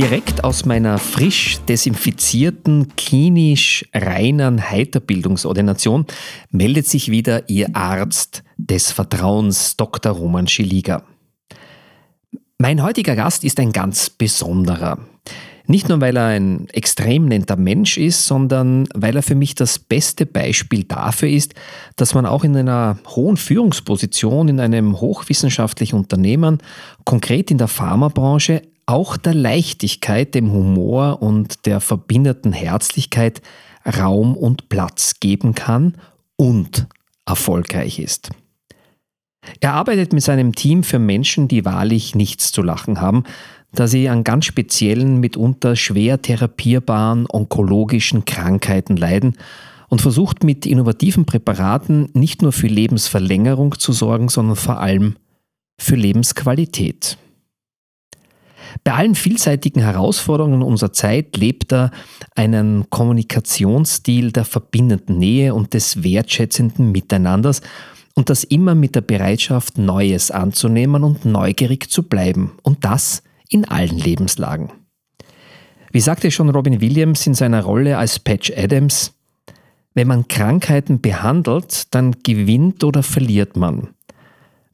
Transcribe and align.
Direkt 0.00 0.44
aus 0.44 0.64
meiner 0.64 0.96
frisch 0.96 1.58
desinfizierten, 1.68 2.96
klinisch 2.96 3.84
reinen 3.92 4.70
Heiterbildungsordination 4.70 6.06
meldet 6.50 6.86
sich 6.86 7.10
wieder 7.10 7.50
Ihr 7.50 7.76
Arzt 7.76 8.42
des 8.56 8.92
Vertrauens, 8.92 9.76
Dr. 9.76 10.12
Roman 10.12 10.48
Schiliger. 10.48 11.02
Mein 12.56 12.82
heutiger 12.82 13.14
Gast 13.14 13.44
ist 13.44 13.60
ein 13.60 13.72
ganz 13.72 14.08
besonderer. 14.08 15.00
Nicht 15.66 15.90
nur, 15.90 16.00
weil 16.00 16.16
er 16.16 16.28
ein 16.28 16.66
extrem 16.70 17.26
netter 17.26 17.56
Mensch 17.56 17.98
ist, 17.98 18.26
sondern 18.26 18.88
weil 18.94 19.14
er 19.16 19.22
für 19.22 19.34
mich 19.34 19.54
das 19.54 19.78
beste 19.78 20.24
Beispiel 20.24 20.84
dafür 20.84 21.28
ist, 21.28 21.52
dass 21.96 22.14
man 22.14 22.24
auch 22.24 22.42
in 22.42 22.56
einer 22.56 22.98
hohen 23.06 23.36
Führungsposition 23.36 24.48
in 24.48 24.60
einem 24.60 24.98
hochwissenschaftlichen 24.98 25.96
Unternehmen, 25.96 26.58
konkret 27.04 27.50
in 27.50 27.58
der 27.58 27.68
Pharmabranche, 27.68 28.62
auch 28.90 29.16
der 29.16 29.34
Leichtigkeit, 29.34 30.34
dem 30.34 30.52
Humor 30.52 31.22
und 31.22 31.64
der 31.66 31.80
verbindenden 31.80 32.52
Herzlichkeit 32.52 33.40
Raum 33.86 34.36
und 34.36 34.68
Platz 34.68 35.14
geben 35.20 35.54
kann 35.54 35.94
und 36.36 36.86
erfolgreich 37.24 37.98
ist. 37.98 38.30
Er 39.60 39.74
arbeitet 39.74 40.12
mit 40.12 40.22
seinem 40.22 40.54
Team 40.54 40.82
für 40.82 40.98
Menschen, 40.98 41.48
die 41.48 41.64
wahrlich 41.64 42.14
nichts 42.14 42.52
zu 42.52 42.62
lachen 42.62 43.00
haben, 43.00 43.24
da 43.72 43.86
sie 43.86 44.08
an 44.08 44.24
ganz 44.24 44.44
speziellen, 44.44 45.20
mitunter 45.20 45.76
schwer 45.76 46.20
therapierbaren 46.20 47.26
onkologischen 47.30 48.24
Krankheiten 48.24 48.96
leiden 48.96 49.36
und 49.88 50.02
versucht 50.02 50.42
mit 50.42 50.66
innovativen 50.66 51.24
Präparaten 51.24 52.10
nicht 52.12 52.42
nur 52.42 52.52
für 52.52 52.66
Lebensverlängerung 52.66 53.78
zu 53.78 53.92
sorgen, 53.92 54.28
sondern 54.28 54.56
vor 54.56 54.80
allem 54.80 55.16
für 55.78 55.94
Lebensqualität. 55.94 57.16
Bei 58.84 58.94
allen 58.94 59.14
vielseitigen 59.14 59.80
Herausforderungen 59.82 60.62
unserer 60.62 60.92
Zeit 60.92 61.36
lebt 61.36 61.72
er 61.72 61.90
einen 62.34 62.88
Kommunikationsstil 62.90 64.32
der 64.32 64.44
verbindenden 64.44 65.18
Nähe 65.18 65.54
und 65.54 65.74
des 65.74 66.02
wertschätzenden 66.02 66.92
Miteinanders 66.92 67.62
und 68.14 68.30
das 68.30 68.44
immer 68.44 68.74
mit 68.74 68.94
der 68.94 69.00
Bereitschaft, 69.00 69.78
Neues 69.78 70.30
anzunehmen 70.30 71.04
und 71.04 71.24
neugierig 71.24 71.90
zu 71.90 72.02
bleiben. 72.02 72.52
Und 72.62 72.84
das 72.84 73.22
in 73.48 73.64
allen 73.64 73.98
Lebenslagen. 73.98 74.70
Wie 75.92 76.00
sagte 76.00 76.30
schon 76.30 76.50
Robin 76.50 76.80
Williams 76.80 77.26
in 77.26 77.34
seiner 77.34 77.62
Rolle 77.62 77.98
als 77.98 78.18
Patch 78.18 78.52
Adams, 78.56 79.12
wenn 79.94 80.06
man 80.06 80.28
Krankheiten 80.28 81.00
behandelt, 81.00 81.92
dann 81.94 82.14
gewinnt 82.22 82.84
oder 82.84 83.02
verliert 83.02 83.56
man. 83.56 83.88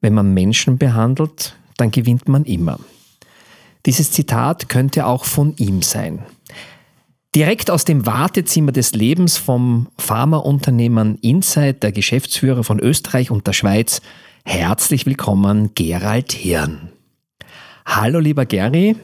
Wenn 0.02 0.12
man 0.12 0.34
Menschen 0.34 0.76
behandelt, 0.76 1.56
dann 1.78 1.90
gewinnt 1.90 2.28
man 2.28 2.44
immer. 2.44 2.78
Dieses 3.86 4.10
Zitat 4.10 4.68
könnte 4.68 5.06
auch 5.06 5.24
von 5.24 5.54
ihm 5.58 5.80
sein. 5.80 6.18
Direkt 7.36 7.70
aus 7.70 7.84
dem 7.84 8.04
Wartezimmer 8.04 8.72
des 8.72 8.92
Lebens 8.94 9.36
vom 9.36 9.86
Pharmaunternehmen 9.96 11.18
Insight, 11.18 11.84
der 11.84 11.92
Geschäftsführer 11.92 12.64
von 12.64 12.80
Österreich 12.80 13.30
und 13.30 13.46
der 13.46 13.52
Schweiz, 13.52 14.00
herzlich 14.44 15.06
willkommen 15.06 15.70
Gerald 15.74 16.32
Hirn. 16.32 16.90
Hallo 17.84 18.18
lieber 18.18 18.44
Gary. 18.44 18.96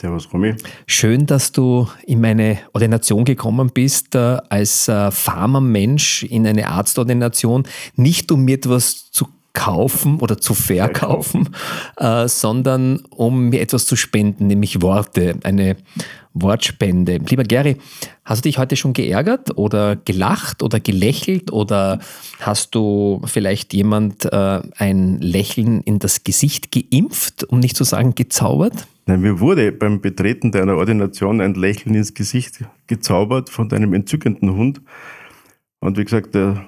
Servus 0.00 0.32
Romy. 0.32 0.54
Schön, 0.86 1.26
dass 1.26 1.52
du 1.52 1.88
in 2.04 2.20
meine 2.20 2.58
Ordination 2.72 3.24
gekommen 3.24 3.70
bist, 3.72 4.14
äh, 4.14 4.38
als 4.48 4.88
äh, 4.88 5.10
Pharmamensch 5.10 6.24
in 6.24 6.46
eine 6.46 6.68
Arztordination, 6.68 7.64
nicht 7.94 8.32
um 8.32 8.44
mir 8.44 8.56
etwas 8.56 9.10
zu 9.10 9.26
kaufen 9.58 10.20
oder 10.20 10.38
zu 10.38 10.54
verkaufen, 10.54 11.48
äh, 11.96 12.28
sondern 12.28 13.00
um 13.10 13.48
mir 13.48 13.60
etwas 13.60 13.86
zu 13.86 13.96
spenden, 13.96 14.46
nämlich 14.46 14.82
Worte, 14.82 15.34
eine 15.42 15.76
Wortspende. 16.32 17.18
Lieber 17.28 17.42
Gary, 17.42 17.76
hast 18.24 18.44
du 18.44 18.48
dich 18.48 18.58
heute 18.58 18.76
schon 18.76 18.92
geärgert 18.92 19.58
oder 19.58 19.96
gelacht 19.96 20.62
oder 20.62 20.78
gelächelt 20.78 21.52
oder 21.52 21.98
hast 22.38 22.76
du 22.76 23.20
vielleicht 23.24 23.74
jemand 23.74 24.26
äh, 24.26 24.60
ein 24.76 25.18
Lächeln 25.18 25.80
in 25.80 25.98
das 25.98 26.22
Gesicht 26.22 26.70
geimpft, 26.70 27.42
um 27.42 27.58
nicht 27.58 27.76
zu 27.76 27.82
sagen 27.82 28.14
gezaubert? 28.14 28.86
Nein, 29.06 29.22
mir 29.22 29.40
wurde 29.40 29.72
beim 29.72 30.00
Betreten 30.00 30.52
deiner 30.52 30.76
Ordination 30.76 31.40
ein 31.40 31.54
Lächeln 31.54 31.96
ins 31.96 32.14
Gesicht 32.14 32.60
gezaubert 32.86 33.50
von 33.50 33.68
deinem 33.68 33.92
entzückenden 33.92 34.54
Hund. 34.54 34.80
Und 35.80 35.98
wie 35.98 36.04
gesagt, 36.04 36.36
der 36.36 36.64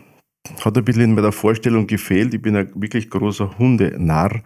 hat 0.64 0.76
ein 0.76 0.84
bisschen 0.84 1.02
in 1.02 1.14
meiner 1.14 1.32
Vorstellung 1.32 1.86
gefehlt. 1.86 2.34
Ich 2.34 2.42
bin 2.42 2.56
ein 2.56 2.70
wirklich 2.74 3.10
großer 3.10 3.58
Hundenarr 3.58 4.42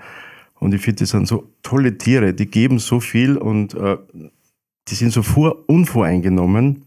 und 0.59 0.75
ich 0.75 0.83
finde, 0.83 1.01
das 1.01 1.11
sind 1.11 1.29
so 1.29 1.51
tolle 1.63 1.97
Tiere, 1.99 2.35
die 2.35 2.47
geben 2.47 2.79
so 2.79 3.01
viel 3.01 3.37
und 3.37 3.75
äh, 3.75 3.97
die 4.89 4.95
sind 4.95 5.13
so 5.13 5.23
vor, 5.23 5.69
unvoreingenommen 5.69 6.85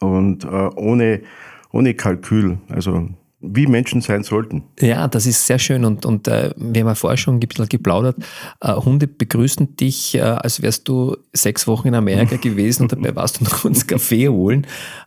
und 0.00 0.44
äh, 0.44 0.48
ohne, 0.48 1.22
ohne 1.70 1.94
Kalkül. 1.94 2.58
Also 2.68 3.08
wie 3.42 3.66
Menschen 3.66 4.00
sein 4.00 4.22
sollten. 4.22 4.62
Ja, 4.80 5.08
das 5.08 5.26
ist 5.26 5.46
sehr 5.46 5.58
schön 5.58 5.84
und, 5.84 6.06
und 6.06 6.28
äh, 6.28 6.50
wir 6.56 6.82
haben 6.82 6.88
ja 6.88 6.94
vorher 6.94 7.16
schon 7.16 7.36
ein 7.36 7.40
bisschen 7.40 7.68
geplaudert. 7.68 8.16
Äh, 8.60 8.72
Hunde 8.72 9.08
begrüßen 9.08 9.76
dich, 9.76 10.14
äh, 10.14 10.20
als 10.20 10.62
wärst 10.62 10.88
du 10.88 11.16
sechs 11.32 11.66
Wochen 11.66 11.88
in 11.88 11.94
Amerika 11.94 12.36
gewesen 12.40 12.84
und 12.84 12.92
dabei 12.92 13.14
warst 13.16 13.40
du 13.40 13.44
noch 13.44 13.64
uns 13.64 13.86
Kaffee 13.86 14.28
holen. 14.28 14.66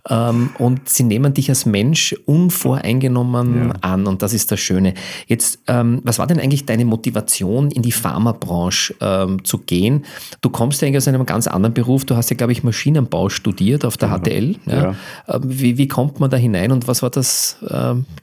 Ähm, 0.10 0.50
und 0.60 0.90
sie 0.90 1.04
nehmen 1.04 1.34
dich 1.34 1.50
als 1.50 1.66
Mensch 1.66 2.14
unvoreingenommen 2.26 3.70
ja. 3.70 3.74
an 3.82 4.06
und 4.06 4.22
das 4.22 4.34
ist 4.34 4.52
das 4.52 4.60
Schöne. 4.60 4.94
Jetzt, 5.28 5.60
ähm, 5.68 6.02
was 6.04 6.20
war 6.20 6.28
denn 6.28 6.40
eigentlich 6.40 6.66
deine 6.66 6.86
Motivation, 6.86 7.72
in 7.72 7.82
die 7.82 7.94
Pharmabranche 7.94 8.96
ähm, 9.00 9.46
zu 9.46 9.60
gehen? 9.60 10.06
Du 10.42 10.50
kommst 10.50 10.82
ja 10.82 10.88
eigentlich 10.88 10.98
aus 10.98 11.08
einem 11.08 11.26
ganz 11.26 11.48
anderen 11.48 11.74
Beruf. 11.74 12.04
Du 12.04 12.16
hast 12.16 12.30
ja, 12.30 12.36
glaube 12.36 12.52
ich, 12.52 12.64
Maschinenbau 12.64 13.30
studiert 13.30 13.86
auf 13.86 13.96
der 13.96 14.10
ja. 14.10 14.20
HTL. 14.20 14.56
Ja. 14.66 14.74
ja. 14.74 14.96
Ähm, 15.30 15.42
wie, 15.46 15.78
wie 15.78 15.88
kommt 15.88 16.20
man 16.20 16.30
da 16.30 16.38
hinein 16.38 16.72
und 16.72 16.88
was 16.88 17.02
war 17.02 17.10
das? 17.10 17.58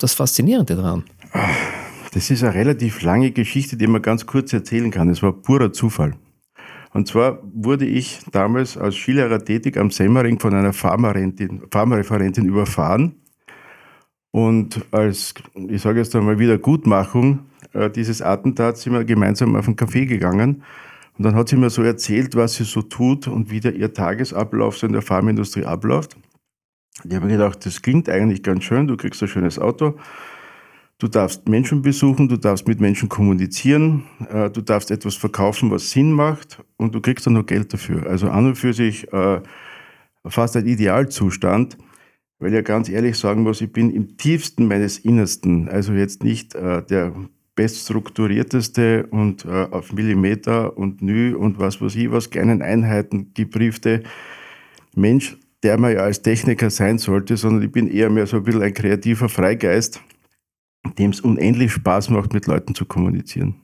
Das 0.03 0.15
Faszinierende 0.15 0.75
daran? 0.75 1.05
Das 2.13 2.29
ist 2.29 2.43
eine 2.43 2.55
relativ 2.55 3.03
lange 3.03 3.31
Geschichte, 3.31 3.77
die 3.77 3.87
man 3.87 4.03
ganz 4.03 4.27
kurz 4.27 4.53
erzählen 4.53 4.91
kann. 4.91 5.09
Es 5.09 5.23
war 5.23 5.33
purer 5.33 5.73
Zufall. 5.73 6.15
Und 6.93 7.07
zwar 7.07 7.39
wurde 7.55 7.87
ich 7.87 8.19
damals 8.33 8.77
als 8.77 8.97
Skilehrer 8.97 9.45
tätig 9.45 9.77
am 9.77 9.93
Semmering 9.93 10.41
von 10.41 10.55
einer 10.55 10.73
Pharmareferentin 10.73 12.45
überfahren. 12.45 13.15
Und 14.33 14.85
als, 14.91 15.35
ich 15.69 15.81
sage 15.81 16.01
jetzt 16.01 16.17
einmal, 16.17 16.41
Wiedergutmachung 16.41 17.47
äh, 17.73 17.89
dieses 17.89 18.23
Attentats 18.23 18.83
sind 18.83 18.95
wir 18.95 19.05
gemeinsam 19.05 19.55
auf 19.55 19.69
einen 19.69 19.77
Café 19.77 20.07
gegangen. 20.07 20.65
Und 21.17 21.25
dann 21.25 21.37
hat 21.37 21.49
sie 21.49 21.57
mir 21.57 21.71
so 21.71 21.85
erzählt, 21.85 22.35
was 22.35 22.55
sie 22.55 22.65
so 22.65 22.83
tut 22.83 23.29
und 23.29 23.53
wie 23.53 23.61
der 23.61 23.77
ihr 23.77 23.95
Tagesablauf 23.95 24.79
so 24.79 24.87
in 24.89 24.95
der 24.95 25.03
Pharmaindustrie 25.03 25.65
abläuft. 25.65 26.17
Ich 27.05 27.15
habe 27.15 27.27
gedacht, 27.27 27.65
das 27.65 27.81
klingt 27.81 28.09
eigentlich 28.09 28.43
ganz 28.43 28.65
schön, 28.65 28.87
du 28.87 28.97
kriegst 28.97 29.23
ein 29.23 29.29
schönes 29.29 29.59
Auto, 29.59 29.99
du 30.99 31.09
darfst 31.09 31.49
Menschen 31.49 31.81
besuchen, 31.81 32.29
du 32.29 32.37
darfst 32.37 32.69
mit 32.69 32.81
Menschen 32.81 33.09
kommunizieren, 33.09 34.05
äh, 34.29 34.51
du 34.51 34.61
darfst 34.61 34.91
etwas 34.91 35.17
verkaufen, 35.17 35.71
was 35.71 35.91
Sinn 35.91 36.13
macht 36.13 36.63
und 36.77 36.95
du 36.95 37.01
kriegst 37.01 37.27
dann 37.27 37.33
noch 37.33 37.47
Geld 37.47 37.73
dafür. 37.73 38.07
Also 38.07 38.29
an 38.29 38.47
und 38.47 38.57
für 38.57 38.75
sich 38.75 39.11
äh, 39.11 39.41
fast 40.27 40.55
ein 40.55 40.67
Idealzustand, 40.67 41.79
weil 42.39 42.51
ich 42.51 42.55
ja 42.57 42.61
ganz 42.61 42.91
ehrlich 42.91 43.17
sagen 43.17 43.43
muss, 43.43 43.63
ich 43.63 43.73
bin 43.73 43.91
im 43.91 44.19
tiefsten 44.19 44.67
meines 44.69 44.99
Innersten, 44.99 45.71
also 45.71 45.95
jetzt 45.95 46.23
nicht 46.23 46.55
äh, 46.55 46.85
der 46.85 47.15
beststrukturierteste 47.55 49.07
und 49.11 49.47
auf 49.47 49.93
Millimeter 49.93 50.75
und 50.79 51.03
Nü 51.03 51.35
und 51.35 51.59
was 51.59 51.83
weiß 51.83 51.97
ich 51.97 52.11
was, 52.11 52.31
kleinen 52.31 52.63
Einheiten 52.63 53.35
gebriefte 53.35 54.05
Mensch, 54.95 55.37
der 55.63 55.79
man 55.79 55.93
ja 55.93 56.01
als 56.01 56.23
Techniker 56.23 56.71
sein 56.71 56.99
sollte, 56.99 57.37
sondern 57.37 57.63
ich 57.63 57.73
bin 57.73 57.89
eher 57.89 58.11
mehr 58.11 58.27
so 58.27 58.39
ein 58.39 58.43
bisschen 58.43 58.63
ein 58.63 58.75
kreativer 58.75 59.29
Freigeist, 59.29 60.01
dem 60.99 61.11
es 61.11 61.21
unendlich 61.21 61.73
Spaß 61.73 62.11
macht, 62.11 62.33
mit 62.33 62.47
Leuten 62.47 62.75
zu 62.75 62.85
kommunizieren. 62.85 63.55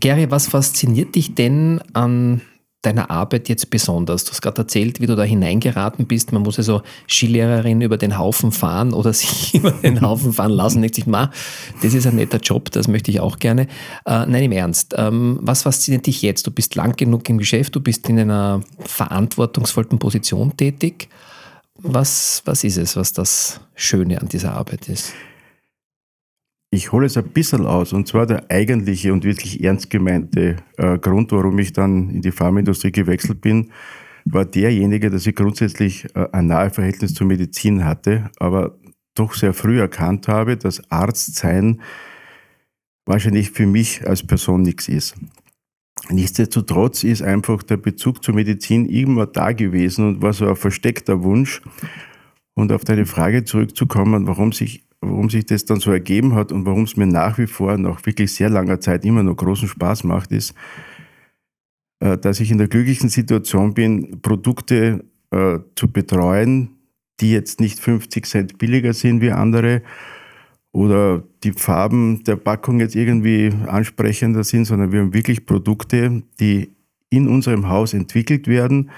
Gary, 0.00 0.30
was 0.30 0.48
fasziniert 0.48 1.14
dich 1.14 1.34
denn 1.34 1.80
an 1.92 2.42
deiner 2.82 3.10
Arbeit 3.10 3.48
jetzt 3.48 3.70
besonders? 3.70 4.24
Du 4.24 4.30
hast 4.30 4.42
gerade 4.42 4.62
erzählt, 4.62 5.00
wie 5.00 5.06
du 5.06 5.16
da 5.16 5.22
hineingeraten 5.22 6.06
bist. 6.06 6.32
Man 6.32 6.42
muss 6.42 6.58
also 6.58 6.82
Skilehrerin 7.08 7.80
über 7.80 7.96
den 7.96 8.18
Haufen 8.18 8.52
fahren 8.52 8.92
oder 8.92 9.12
sich 9.14 9.54
über 9.54 9.72
den 9.72 10.00
Haufen 10.00 10.32
fahren 10.32 10.52
lassen. 10.52 10.82
Denkt 10.82 10.96
sich, 10.96 11.04
das 11.04 11.94
ist 11.94 12.06
ein 12.06 12.16
netter 12.16 12.38
Job, 12.38 12.70
das 12.70 12.88
möchte 12.88 13.10
ich 13.10 13.20
auch 13.20 13.38
gerne. 13.38 13.62
Äh, 14.04 14.26
nein, 14.26 14.44
im 14.44 14.52
Ernst. 14.52 14.94
Ähm, 14.96 15.38
was 15.42 15.62
fasziniert 15.62 16.06
dich 16.06 16.22
jetzt? 16.22 16.46
Du 16.46 16.50
bist 16.50 16.74
lang 16.74 16.96
genug 16.96 17.28
im 17.28 17.38
Geschäft, 17.38 17.74
du 17.74 17.80
bist 17.80 18.08
in 18.08 18.18
einer 18.18 18.62
verantwortungsvollen 18.80 19.98
Position 19.98 20.56
tätig. 20.56 21.08
Was, 21.78 22.42
was 22.46 22.64
ist 22.64 22.78
es, 22.78 22.96
was 22.96 23.12
das 23.12 23.60
Schöne 23.74 24.20
an 24.20 24.28
dieser 24.28 24.54
Arbeit 24.54 24.88
ist? 24.88 25.12
Ich 26.70 26.92
hole 26.92 27.06
es 27.06 27.16
ein 27.16 27.28
bisschen 27.28 27.64
aus, 27.64 27.92
und 27.92 28.08
zwar 28.08 28.26
der 28.26 28.50
eigentliche 28.50 29.12
und 29.12 29.24
wirklich 29.24 29.62
ernst 29.62 29.88
gemeinte 29.88 30.56
äh, 30.76 30.98
Grund, 30.98 31.32
warum 31.32 31.58
ich 31.58 31.72
dann 31.72 32.10
in 32.10 32.22
die 32.22 32.32
Pharmaindustrie 32.32 32.92
gewechselt 32.92 33.40
bin, 33.40 33.70
war 34.24 34.44
derjenige, 34.44 35.08
dass 35.08 35.26
ich 35.26 35.36
grundsätzlich 35.36 36.06
äh, 36.16 36.26
ein 36.32 36.46
nahe 36.46 36.70
Verhältnis 36.70 37.14
zur 37.14 37.28
Medizin 37.28 37.84
hatte, 37.84 38.30
aber 38.38 38.76
doch 39.14 39.34
sehr 39.34 39.54
früh 39.54 39.80
erkannt 39.80 40.28
habe, 40.28 40.56
dass 40.56 40.90
Arzt 40.90 41.36
sein 41.36 41.80
wahrscheinlich 43.06 43.52
für 43.52 43.66
mich 43.66 44.06
als 44.06 44.26
Person 44.26 44.62
nichts 44.62 44.88
ist. 44.88 45.14
Nichtsdestotrotz 46.10 47.04
ist 47.04 47.22
einfach 47.22 47.62
der 47.62 47.78
Bezug 47.78 48.22
zur 48.22 48.34
Medizin 48.34 48.86
immer 48.86 49.26
da 49.26 49.52
gewesen 49.52 50.06
und 50.06 50.22
war 50.22 50.32
so 50.32 50.46
ein 50.48 50.56
versteckter 50.56 51.22
Wunsch. 51.22 51.62
Und 52.54 52.72
auf 52.72 52.84
deine 52.84 53.06
Frage 53.06 53.44
zurückzukommen, 53.44 54.26
warum 54.26 54.52
sich 54.52 54.85
warum 55.08 55.30
sich 55.30 55.46
das 55.46 55.64
dann 55.64 55.80
so 55.80 55.90
ergeben 55.90 56.34
hat 56.34 56.52
und 56.52 56.66
warum 56.66 56.84
es 56.84 56.96
mir 56.96 57.06
nach 57.06 57.38
wie 57.38 57.46
vor 57.46 57.76
nach 57.78 58.04
wirklich 58.06 58.32
sehr 58.32 58.50
langer 58.50 58.80
Zeit 58.80 59.04
immer 59.04 59.22
noch 59.22 59.36
großen 59.36 59.68
Spaß 59.68 60.04
macht, 60.04 60.32
ist, 60.32 60.54
äh, 62.00 62.18
dass 62.18 62.40
ich 62.40 62.50
in 62.50 62.58
der 62.58 62.68
glücklichen 62.68 63.08
Situation 63.08 63.74
bin, 63.74 64.20
Produkte 64.22 65.04
äh, 65.30 65.58
zu 65.74 65.90
betreuen, 65.90 66.70
die 67.20 67.32
jetzt 67.32 67.60
nicht 67.60 67.78
50 67.78 68.26
Cent 68.26 68.58
billiger 68.58 68.92
sind 68.92 69.20
wie 69.20 69.32
andere 69.32 69.82
oder 70.72 71.22
die 71.42 71.52
Farben 71.52 72.22
der 72.24 72.36
Packung 72.36 72.80
jetzt 72.80 72.94
irgendwie 72.94 73.50
ansprechender 73.66 74.44
sind, 74.44 74.66
sondern 74.66 74.92
wir 74.92 75.00
haben 75.00 75.14
wirklich 75.14 75.46
Produkte, 75.46 76.22
die 76.38 76.72
in 77.08 77.28
unserem 77.28 77.68
Haus 77.68 77.94
entwickelt 77.94 78.46
werden 78.46 78.90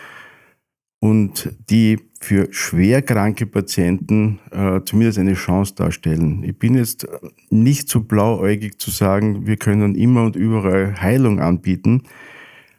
und 1.00 1.54
die 1.70 1.98
für 2.20 2.48
schwerkranke 2.52 3.46
Patienten 3.46 4.40
äh, 4.50 4.80
zumindest 4.84 5.18
eine 5.18 5.34
Chance 5.34 5.74
darstellen. 5.76 6.42
Ich 6.42 6.58
bin 6.58 6.74
jetzt 6.74 7.06
nicht 7.50 7.88
so 7.88 8.00
blauäugig 8.00 8.78
zu 8.78 8.90
sagen, 8.90 9.46
wir 9.46 9.56
können 9.56 9.94
immer 9.94 10.24
und 10.24 10.34
überall 10.34 11.00
Heilung 11.00 11.40
anbieten, 11.40 12.02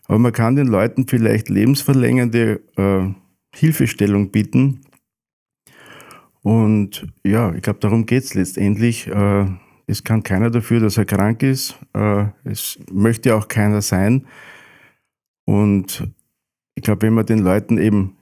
aber 0.07 0.19
man 0.19 0.33
kann 0.33 0.56
den 0.56 0.68
Leuten 0.68 1.07
vielleicht 1.07 1.50
lebensverlängernde 1.50 2.62
äh, 2.75 3.13
Hilfestellung 3.56 4.31
bieten. 4.31 4.81
Und 6.42 7.07
ja, 7.24 7.54
ich 7.54 7.62
glaube, 7.62 7.80
darum 7.80 8.06
geht 8.06 8.24
es 8.24 8.33
letztendlich. 8.33 9.07
Äh, 9.07 9.45
es 9.88 10.04
kann 10.04 10.24
keiner 10.24 10.50
dafür, 10.50 10.80
dass 10.80 10.98
er 10.98 11.06
krank 11.06 11.44
ist. 11.44 11.77
Äh, 11.94 12.25
es 12.44 12.80
möchte 12.92 13.36
auch 13.36 13.48
keiner 13.48 13.81
sein. 13.81 14.25
Und 15.45 16.10
ich 16.79 16.83
glaube, 16.83 17.01
wenn 17.01 17.13
man 17.13 17.25
den 17.25 17.39
Leuten 17.39 17.77
eben 17.77 18.15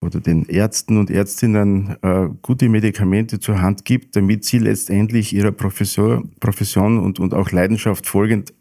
oder 0.00 0.18
den 0.18 0.46
Ärzten 0.46 0.96
und 0.96 1.10
Ärztinnen 1.10 1.94
äh, 2.00 2.30
gute 2.40 2.70
Medikamente 2.70 3.38
zur 3.38 3.60
Hand 3.60 3.84
gibt, 3.84 4.16
damit 4.16 4.46
sie 4.46 4.58
letztendlich 4.58 5.34
ihrer 5.34 5.52
Professor, 5.52 6.22
Profession 6.40 6.98
und, 6.98 7.20
und 7.20 7.34
auch 7.34 7.50
Leidenschaft 7.50 8.06
folgend 8.06 8.54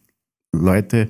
Leute 0.54 1.08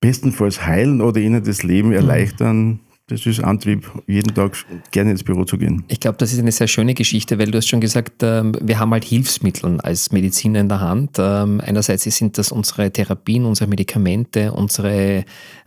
bestenfalls 0.00 0.64
heilen 0.64 1.02
oder 1.02 1.20
ihnen 1.20 1.44
das 1.44 1.62
Leben 1.62 1.88
mhm. 1.88 1.96
erleichtern, 1.96 2.80
das 3.08 3.24
ist 3.24 3.40
Antrieb, 3.40 3.90
jeden 4.06 4.34
Tag 4.34 4.56
gerne 4.90 5.12
ins 5.12 5.22
Büro 5.22 5.44
zu 5.44 5.56
gehen. 5.56 5.82
Ich 5.88 5.98
glaube, 5.98 6.18
das 6.18 6.32
ist 6.32 6.38
eine 6.38 6.52
sehr 6.52 6.68
schöne 6.68 6.92
Geschichte, 6.92 7.38
weil 7.38 7.50
du 7.50 7.56
hast 7.56 7.66
schon 7.66 7.80
gesagt, 7.80 8.22
ähm, 8.22 8.54
wir 8.60 8.78
haben 8.78 8.92
halt 8.92 9.04
Hilfsmittel 9.04 9.80
als 9.80 10.12
Mediziner 10.12 10.60
in 10.60 10.68
der 10.68 10.80
Hand. 10.80 11.16
Ähm, 11.18 11.60
einerseits 11.64 12.04
sind 12.04 12.36
das 12.36 12.52
unsere 12.52 12.90
Therapien, 12.90 13.46
unsere 13.46 13.68
Medikamente, 13.68 14.52
unsere 14.52 15.24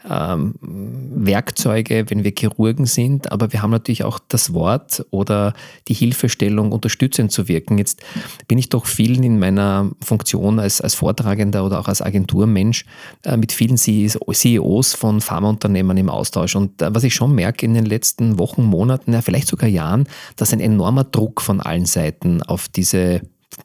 ähm, 0.09 0.55
Werkzeuge, 0.61 2.05
wenn 2.09 2.23
wir 2.23 2.31
Chirurgen 2.37 2.85
sind, 2.85 3.31
aber 3.31 3.51
wir 3.53 3.61
haben 3.61 3.71
natürlich 3.71 4.03
auch 4.03 4.19
das 4.27 4.53
Wort 4.53 5.05
oder 5.09 5.53
die 5.87 5.93
Hilfestellung, 5.93 6.71
unterstützend 6.71 7.31
zu 7.31 7.47
wirken. 7.47 7.77
Jetzt 7.77 8.01
bin 8.47 8.57
ich 8.57 8.69
doch 8.69 8.85
vielen 8.85 9.23
in 9.23 9.39
meiner 9.39 9.91
Funktion 10.03 10.59
als, 10.59 10.81
als 10.81 10.95
Vortragender 10.95 11.65
oder 11.65 11.79
auch 11.79 11.87
als 11.87 12.01
Agenturmensch 12.01 12.85
äh, 13.23 13.37
mit 13.37 13.51
vielen 13.51 13.77
CEOs 13.77 14.93
von 14.93 15.21
Pharmaunternehmen 15.21 15.97
im 15.97 16.09
Austausch. 16.09 16.55
Und 16.55 16.81
äh, 16.81 16.93
was 16.93 17.03
ich 17.03 17.13
schon 17.13 17.30
merke 17.31 17.65
in 17.65 17.73
den 17.73 17.85
letzten 17.85 18.37
Wochen, 18.37 18.63
Monaten, 18.63 19.13
ja, 19.13 19.21
vielleicht 19.21 19.47
sogar 19.47 19.69
Jahren, 19.69 20.07
dass 20.35 20.53
ein 20.53 20.59
enormer 20.59 21.03
Druck 21.03 21.41
von 21.41 21.61
allen 21.61 21.85
Seiten 21.85 22.41
auf 22.43 22.67
diese 22.67 23.21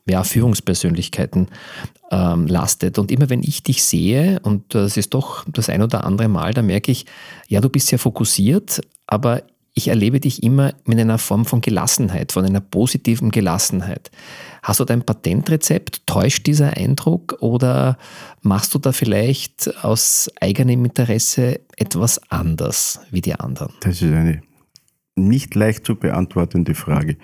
ja, 0.09 0.25
Führungspersönlichkeiten 0.25 1.49
ähm, 2.11 2.47
lastet. 2.47 2.99
Und 2.99 3.11
immer 3.11 3.31
wenn 3.31 3.43
ich 3.43 3.63
dich 3.63 3.85
sehe, 3.85 4.41
und 4.43 4.75
das 4.75 4.97
ist 4.97 5.15
doch 5.15 5.45
das 5.49 5.69
ein 5.69 5.83
oder 5.83 6.05
andere 6.05 6.29
Mal, 6.29 6.55
da 6.55 6.63
merke 6.63 6.93
ich, 6.93 7.07
ja, 7.49 7.61
du 7.61 7.69
bist 7.69 7.89
sehr 7.89 7.99
fokussiert, 7.99 8.81
aber 9.07 9.43
ich 9.77 9.89
erlebe 9.89 10.21
dich 10.21 10.43
immer 10.43 10.73
mit 10.87 10.99
einer 10.99 11.19
Form 11.19 11.45
von 11.45 11.61
Gelassenheit, 11.61 12.33
von 12.33 12.47
einer 12.47 12.63
positiven 12.63 13.31
Gelassenheit. 13.31 14.11
Hast 14.63 14.81
du 14.81 14.87
dein 14.87 15.03
Patentrezept? 15.03 16.07
Täuscht 16.07 16.47
dieser 16.47 16.79
Eindruck 16.79 17.37
oder 17.41 17.99
machst 18.41 18.75
du 18.75 18.79
da 18.79 18.93
vielleicht 18.93 19.85
aus 19.85 20.31
eigenem 20.41 20.87
Interesse 20.87 21.61
etwas 21.77 22.19
anders 22.31 23.01
wie 23.11 23.21
die 23.21 23.35
anderen? 23.35 23.75
Das 23.81 24.01
ist 24.01 24.15
eine 24.15 24.41
nicht 25.15 25.55
leicht 25.55 25.85
zu 25.85 25.95
beantwortende 25.95 26.75
Frage. 26.75 27.19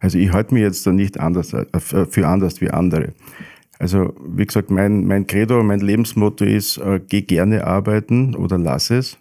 Also 0.00 0.18
ich 0.18 0.32
halte 0.32 0.54
mich 0.54 0.64
jetzt 0.64 0.84
da 0.88 0.92
nicht 0.92 1.20
anders, 1.20 1.52
äh, 1.52 1.66
für 1.80 2.26
anders 2.26 2.60
wie 2.60 2.70
andere. 2.70 3.14
Also 3.78 4.12
wie 4.26 4.44
gesagt, 4.44 4.70
mein, 4.70 5.06
mein 5.06 5.28
Credo, 5.28 5.62
mein 5.62 5.80
Lebensmotto 5.80 6.44
ist, 6.44 6.78
äh, 6.78 7.00
geh 7.06 7.22
gerne 7.22 7.64
arbeiten 7.64 8.34
oder 8.34 8.58
lass 8.58 8.90
es. 8.90 9.18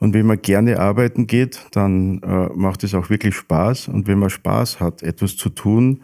Und 0.00 0.12
wenn 0.12 0.26
man 0.26 0.42
gerne 0.42 0.80
arbeiten 0.80 1.26
geht, 1.26 1.66
dann 1.72 2.20
äh, 2.22 2.48
macht 2.54 2.84
es 2.84 2.94
auch 2.94 3.10
wirklich 3.10 3.34
Spaß. 3.36 3.88
Und 3.88 4.06
wenn 4.06 4.18
man 4.18 4.30
Spaß 4.30 4.80
hat, 4.80 5.02
etwas 5.02 5.36
zu 5.36 5.50
tun, 5.50 6.02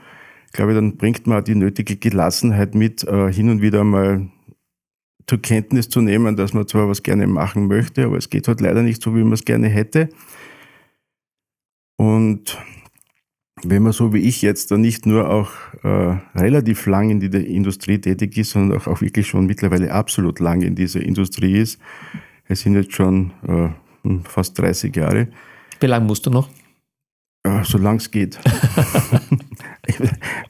glaube 0.52 0.72
ich, 0.72 0.76
dann 0.76 0.96
bringt 0.96 1.26
man 1.26 1.44
die 1.44 1.54
nötige 1.54 1.96
Gelassenheit 1.96 2.74
mit, 2.74 3.04
äh, 3.04 3.32
hin 3.32 3.50
und 3.50 3.62
wieder 3.62 3.84
mal 3.84 4.28
zur 5.26 5.40
Kenntnis 5.40 5.88
zu 5.88 6.00
nehmen, 6.00 6.36
dass 6.36 6.54
man 6.54 6.66
zwar 6.66 6.88
was 6.88 7.02
gerne 7.02 7.26
machen 7.26 7.68
möchte, 7.68 8.04
aber 8.04 8.16
es 8.16 8.30
geht 8.30 8.48
halt 8.48 8.60
leider 8.60 8.82
nicht 8.82 9.02
so, 9.02 9.14
wie 9.14 9.22
man 9.22 9.34
es 9.34 9.44
gerne 9.44 9.68
hätte. 9.68 10.08
Und 11.96 12.58
wenn 13.62 13.82
man 13.82 13.92
so 13.92 14.12
wie 14.14 14.20
ich 14.20 14.42
jetzt 14.42 14.70
dann 14.70 14.80
nicht 14.80 15.06
nur 15.06 15.30
auch 15.30 15.50
äh, 15.82 16.16
relativ 16.34 16.86
lang 16.86 17.10
in 17.10 17.20
der 17.20 17.46
Industrie 17.46 18.00
tätig 18.00 18.36
ist, 18.38 18.50
sondern 18.50 18.78
auch, 18.78 18.86
auch 18.86 19.00
wirklich 19.02 19.28
schon 19.28 19.46
mittlerweile 19.46 19.92
absolut 19.92 20.40
lang 20.40 20.62
in 20.62 20.74
dieser 20.74 21.02
Industrie 21.02 21.58
ist, 21.58 21.78
es 22.50 22.60
sind 22.60 22.74
jetzt 22.74 22.92
schon 22.92 23.30
äh, 23.46 23.68
hm, 24.02 24.24
fast 24.24 24.58
30 24.58 24.94
Jahre. 24.96 25.28
Wie 25.78 25.86
lange 25.86 26.04
musst 26.04 26.26
du 26.26 26.30
noch? 26.30 26.48
Äh, 27.42 27.64
solange 27.64 27.96
es 27.96 28.10
geht. 28.10 28.38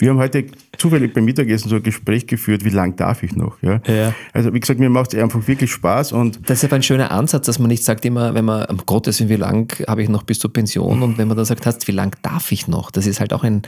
Wir 0.01 0.11
haben 0.11 0.19
heute 0.19 0.47
zufällig 0.77 1.15
beim 1.15 1.25
Mittagessen 1.25 1.69
so 1.69 1.77
ein 1.77 1.85
Gespräch 1.85 2.27
geführt, 2.27 2.65
wie 2.65 2.71
lange 2.71 2.95
darf 2.95 3.23
ich 3.23 3.37
noch? 3.37 3.63
Ja? 3.63 3.81
ja. 3.87 4.13
Also 4.33 4.53
wie 4.53 4.59
gesagt, 4.59 4.81
mir 4.81 4.91
macht 4.91 5.15
es 5.15 5.23
einfach 5.23 5.47
wirklich 5.47 5.71
Spaß. 5.71 6.11
Und 6.11 6.41
das 6.51 6.59
ist 6.59 6.65
aber 6.65 6.77
ein 6.77 6.83
schöner 6.83 7.13
Ansatz, 7.13 7.47
dass 7.47 7.61
man 7.61 7.69
nicht 7.69 7.85
sagt 7.85 8.05
immer, 8.05 8.35
wenn 8.35 8.45
man, 8.45 8.65
um 8.65 8.79
Gottes 8.87 9.21
Willen, 9.21 9.31
wie 9.31 9.37
lange 9.37 9.69
habe 9.87 10.03
ich 10.03 10.09
noch 10.09 10.25
bis 10.25 10.41
zur 10.41 10.53
Pension? 10.53 11.03
Und 11.03 11.17
wenn 11.17 11.29
man 11.29 11.37
dann 11.37 11.47
sagt, 11.47 11.65
hast, 11.65 11.87
wie 11.87 11.93
lange 11.93 12.13
darf 12.23 12.51
ich 12.51 12.67
noch? 12.67 12.91
Das 12.91 13.07
ist 13.07 13.21
halt 13.21 13.33
auch 13.33 13.45
ein, 13.45 13.63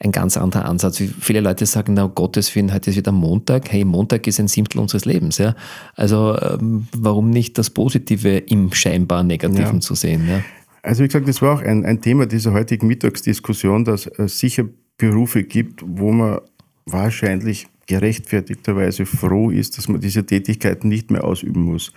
ein 0.00 0.10
ganz 0.10 0.36
anderer 0.36 0.64
Ansatz. 0.64 0.98
Wie 0.98 1.06
viele 1.06 1.38
Leute 1.38 1.66
sagen, 1.66 1.94
na 1.94 2.02
um 2.02 2.14
Gottes 2.16 2.52
Willen, 2.56 2.74
heute 2.74 2.90
ist 2.90 2.96
wieder 2.96 3.12
Montag. 3.12 3.70
Hey, 3.70 3.84
Montag 3.84 4.26
ist 4.26 4.40
ein 4.40 4.48
Siebtel 4.48 4.80
unseres 4.80 5.04
Lebens. 5.04 5.38
Ja? 5.38 5.54
Also 5.94 6.36
ähm, 6.40 6.88
warum 6.96 7.30
nicht 7.30 7.56
das 7.56 7.70
Positive 7.70 8.36
im 8.38 8.72
scheinbar 8.72 9.22
Negativen 9.22 9.74
ja. 9.74 9.80
zu 9.80 9.94
sehen? 9.94 10.28
Ja? 10.28 10.40
Also 10.84 11.02
wie 11.02 11.08
gesagt, 11.08 11.26
das 11.26 11.40
war 11.40 11.54
auch 11.54 11.62
ein, 11.62 11.86
ein 11.86 12.02
Thema 12.02 12.26
dieser 12.26 12.52
heutigen 12.52 12.86
Mittagsdiskussion, 12.86 13.86
dass 13.86 14.06
es 14.06 14.38
sicher 14.38 14.66
Berufe 14.98 15.42
gibt, 15.42 15.82
wo 15.82 16.12
man 16.12 16.40
wahrscheinlich 16.84 17.66
gerechtfertigterweise 17.86 19.06
froh 19.06 19.50
ist, 19.50 19.78
dass 19.78 19.88
man 19.88 20.02
diese 20.02 20.26
Tätigkeiten 20.26 20.88
nicht 20.88 21.10
mehr 21.10 21.24
ausüben 21.24 21.62
muss. 21.62 21.94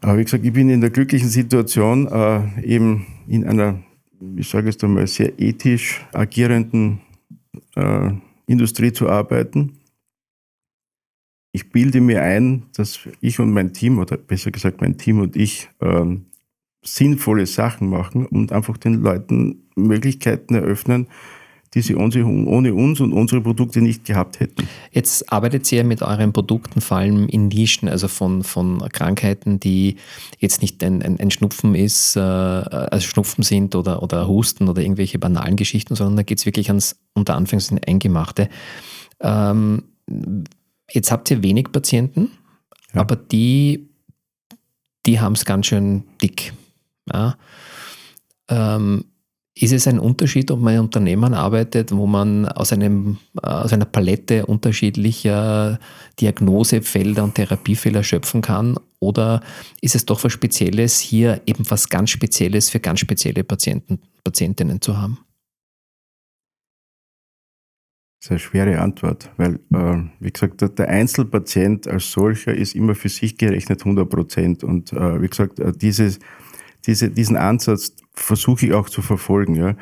Aber 0.00 0.16
wie 0.16 0.24
gesagt, 0.24 0.46
ich 0.46 0.54
bin 0.54 0.70
in 0.70 0.80
der 0.80 0.88
glücklichen 0.88 1.28
Situation, 1.28 2.06
äh, 2.08 2.62
eben 2.62 3.06
in 3.28 3.44
einer, 3.44 3.82
ich 4.34 4.48
sage 4.48 4.70
es 4.70 4.82
einmal, 4.82 5.06
sehr 5.06 5.38
ethisch 5.38 6.02
agierenden 6.14 7.00
äh, 7.74 8.10
Industrie 8.46 8.92
zu 8.92 9.10
arbeiten. 9.10 9.76
Ich 11.52 11.68
bilde 11.68 12.00
mir 12.00 12.22
ein, 12.22 12.62
dass 12.74 13.00
ich 13.20 13.38
und 13.38 13.52
mein 13.52 13.74
Team, 13.74 13.98
oder 13.98 14.16
besser 14.16 14.50
gesagt 14.50 14.80
mein 14.80 14.96
Team 14.96 15.20
und 15.20 15.36
ich, 15.36 15.68
äh, 15.80 16.16
sinnvolle 16.86 17.46
Sachen 17.46 17.88
machen 17.88 18.26
und 18.26 18.52
einfach 18.52 18.76
den 18.76 18.94
Leuten 19.02 19.66
Möglichkeiten 19.74 20.54
eröffnen, 20.54 21.08
die 21.74 21.82
sie 21.82 21.94
ohne 21.94 22.72
uns 22.74 23.00
und 23.00 23.12
unsere 23.12 23.42
Produkte 23.42 23.82
nicht 23.82 24.06
gehabt 24.06 24.40
hätten. 24.40 24.66
Jetzt 24.92 25.30
arbeitet 25.30 25.70
ihr 25.72 25.84
mit 25.84 26.00
euren 26.00 26.32
Produkten 26.32 26.80
vor 26.80 26.96
allem 26.96 27.28
in 27.28 27.48
Nischen, 27.48 27.88
also 27.88 28.08
von, 28.08 28.44
von 28.44 28.78
Krankheiten, 28.92 29.60
die 29.60 29.96
jetzt 30.38 30.62
nicht 30.62 30.82
ein, 30.82 31.02
ein, 31.02 31.20
ein 31.20 31.30
Schnupfen 31.30 31.74
ist, 31.74 32.16
äh, 32.16 32.20
also 32.20 33.06
Schnupfen 33.06 33.44
sind 33.44 33.74
oder, 33.74 34.02
oder 34.02 34.26
Husten 34.26 34.68
oder 34.68 34.80
irgendwelche 34.80 35.18
banalen 35.18 35.56
Geschichten, 35.56 35.96
sondern 35.96 36.16
da 36.16 36.22
geht 36.22 36.38
es 36.38 36.46
wirklich 36.46 36.68
ans 36.68 36.96
unter 37.12 37.34
Anführungszeichen 37.34 37.84
Eingemachte. 37.84 38.48
Ähm, 39.20 39.82
jetzt 40.90 41.10
habt 41.12 41.30
ihr 41.30 41.42
wenig 41.42 41.72
Patienten, 41.72 42.30
ja. 42.94 43.02
aber 43.02 43.16
die, 43.16 43.90
die 45.04 45.20
haben 45.20 45.34
es 45.34 45.44
ganz 45.44 45.66
schön 45.66 46.04
dick. 46.22 46.54
Ja? 47.12 47.36
Ähm, 48.48 49.04
ist 49.58 49.72
es 49.72 49.88
ein 49.88 49.98
Unterschied, 49.98 50.50
ob 50.50 50.60
man 50.60 50.74
in 50.74 50.80
Unternehmen 50.80 51.32
arbeitet, 51.32 51.90
wo 51.90 52.06
man 52.06 52.46
aus, 52.46 52.74
einem, 52.74 53.16
aus 53.40 53.72
einer 53.72 53.86
Palette 53.86 54.44
unterschiedlicher 54.44 55.78
Diagnosefelder 56.20 57.24
und 57.24 57.36
Therapiefelder 57.36 58.02
schöpfen 58.02 58.42
kann? 58.42 58.78
Oder 58.98 59.42
ist 59.80 59.94
es 59.94 60.04
doch 60.04 60.22
was 60.24 60.32
Spezielles, 60.32 61.00
hier 61.00 61.40
eben 61.46 61.68
was 61.70 61.88
ganz 61.88 62.10
Spezielles 62.10 62.68
für 62.68 62.80
ganz 62.80 63.00
spezielle 63.00 63.44
Patienten, 63.44 64.00
Patientinnen 64.24 64.82
zu 64.82 64.98
haben? 64.98 65.20
Eine 68.28 68.38
schwere 68.40 68.80
Antwort, 68.80 69.30
weil, 69.36 69.60
äh, 69.72 70.02
wie 70.18 70.32
gesagt, 70.32 70.60
der 70.78 70.88
Einzelpatient 70.88 71.86
als 71.86 72.10
solcher 72.10 72.52
ist 72.52 72.74
immer 72.74 72.96
für 72.96 73.08
sich 73.08 73.38
gerechnet 73.38 73.82
100 73.82 74.10
Prozent. 74.10 74.64
Und 74.64 74.92
äh, 74.92 75.22
wie 75.22 75.28
gesagt, 75.28 75.60
äh, 75.60 75.70
dieses, 75.72 76.18
diese, 76.86 77.10
diesen 77.10 77.36
Ansatz 77.36 77.94
versuche 78.14 78.66
ich 78.66 78.72
auch 78.72 78.88
zu 78.88 79.02
verfolgen. 79.02 79.54
Ja. 79.54 79.76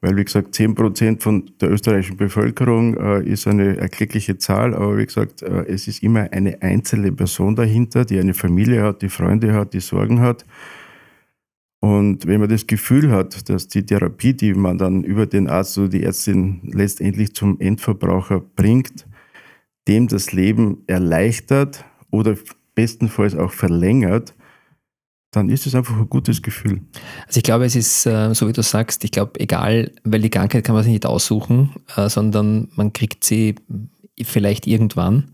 Weil, 0.00 0.16
wie 0.16 0.24
gesagt, 0.24 0.54
10 0.54 0.74
Prozent 0.74 1.22
von 1.22 1.50
der 1.60 1.70
österreichischen 1.70 2.16
Bevölkerung 2.16 2.96
äh, 2.96 3.22
ist 3.22 3.46
eine 3.46 3.76
erkleckliche 3.76 4.38
Zahl, 4.38 4.74
aber 4.74 4.96
wie 4.96 5.04
gesagt, 5.04 5.42
äh, 5.42 5.66
es 5.66 5.88
ist 5.88 6.02
immer 6.02 6.32
eine 6.32 6.62
einzelne 6.62 7.12
Person 7.12 7.54
dahinter, 7.54 8.06
die 8.06 8.18
eine 8.18 8.32
Familie 8.32 8.82
hat, 8.82 9.02
die 9.02 9.10
Freunde 9.10 9.52
hat, 9.52 9.74
die 9.74 9.80
Sorgen 9.80 10.20
hat. 10.20 10.46
Und 11.80 12.26
wenn 12.26 12.40
man 12.40 12.48
das 12.48 12.66
Gefühl 12.66 13.10
hat, 13.10 13.48
dass 13.48 13.68
die 13.68 13.84
Therapie, 13.84 14.34
die 14.34 14.54
man 14.54 14.78
dann 14.78 15.02
über 15.02 15.26
den 15.26 15.48
Arzt 15.48 15.76
oder 15.78 15.88
die 15.88 16.02
Ärztin 16.02 16.60
letztendlich 16.72 17.34
zum 17.34 17.58
Endverbraucher 17.58 18.40
bringt, 18.40 19.06
dem 19.88 20.08
das 20.08 20.32
Leben 20.32 20.78
erleichtert 20.86 21.84
oder 22.10 22.36
bestenfalls 22.74 23.34
auch 23.34 23.52
verlängert, 23.52 24.34
dann 25.30 25.48
ist 25.48 25.66
es 25.66 25.74
einfach 25.74 25.96
ein 25.96 26.08
gutes 26.08 26.42
Gefühl. 26.42 26.80
Also 27.26 27.38
ich 27.38 27.44
glaube, 27.44 27.64
es 27.64 27.76
ist, 27.76 28.06
äh, 28.06 28.34
so 28.34 28.48
wie 28.48 28.52
du 28.52 28.62
sagst, 28.62 29.04
ich 29.04 29.12
glaube, 29.12 29.38
egal, 29.38 29.92
weil 30.02 30.20
die 30.20 30.30
Krankheit 30.30 30.64
kann 30.64 30.74
man 30.74 30.82
sich 30.82 30.92
nicht 30.92 31.06
aussuchen, 31.06 31.70
äh, 31.96 32.08
sondern 32.08 32.68
man 32.74 32.92
kriegt 32.92 33.22
sie 33.24 33.54
vielleicht 34.20 34.66
irgendwann. 34.66 35.32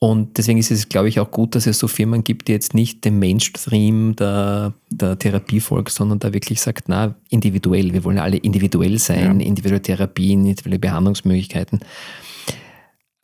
Und 0.00 0.38
deswegen 0.38 0.60
ist 0.60 0.70
es, 0.70 0.88
glaube 0.88 1.08
ich, 1.08 1.18
auch 1.18 1.32
gut, 1.32 1.56
dass 1.56 1.66
es 1.66 1.80
so 1.80 1.88
Firmen 1.88 2.22
gibt, 2.22 2.46
die 2.46 2.52
jetzt 2.52 2.72
nicht 2.72 3.04
dem 3.04 3.18
Mainstream 3.18 4.14
der, 4.14 4.74
der 4.90 5.18
Therapie 5.18 5.58
folgen, 5.58 5.90
sondern 5.90 6.20
da 6.20 6.32
wirklich 6.32 6.60
sagt, 6.60 6.88
na, 6.88 7.16
individuell, 7.30 7.92
wir 7.92 8.04
wollen 8.04 8.20
alle 8.20 8.36
individuell 8.36 8.98
sein, 9.00 9.40
ja. 9.40 9.46
individuelle 9.46 9.82
Therapien, 9.82 10.46
individuelle 10.46 10.78
Behandlungsmöglichkeiten. 10.78 11.80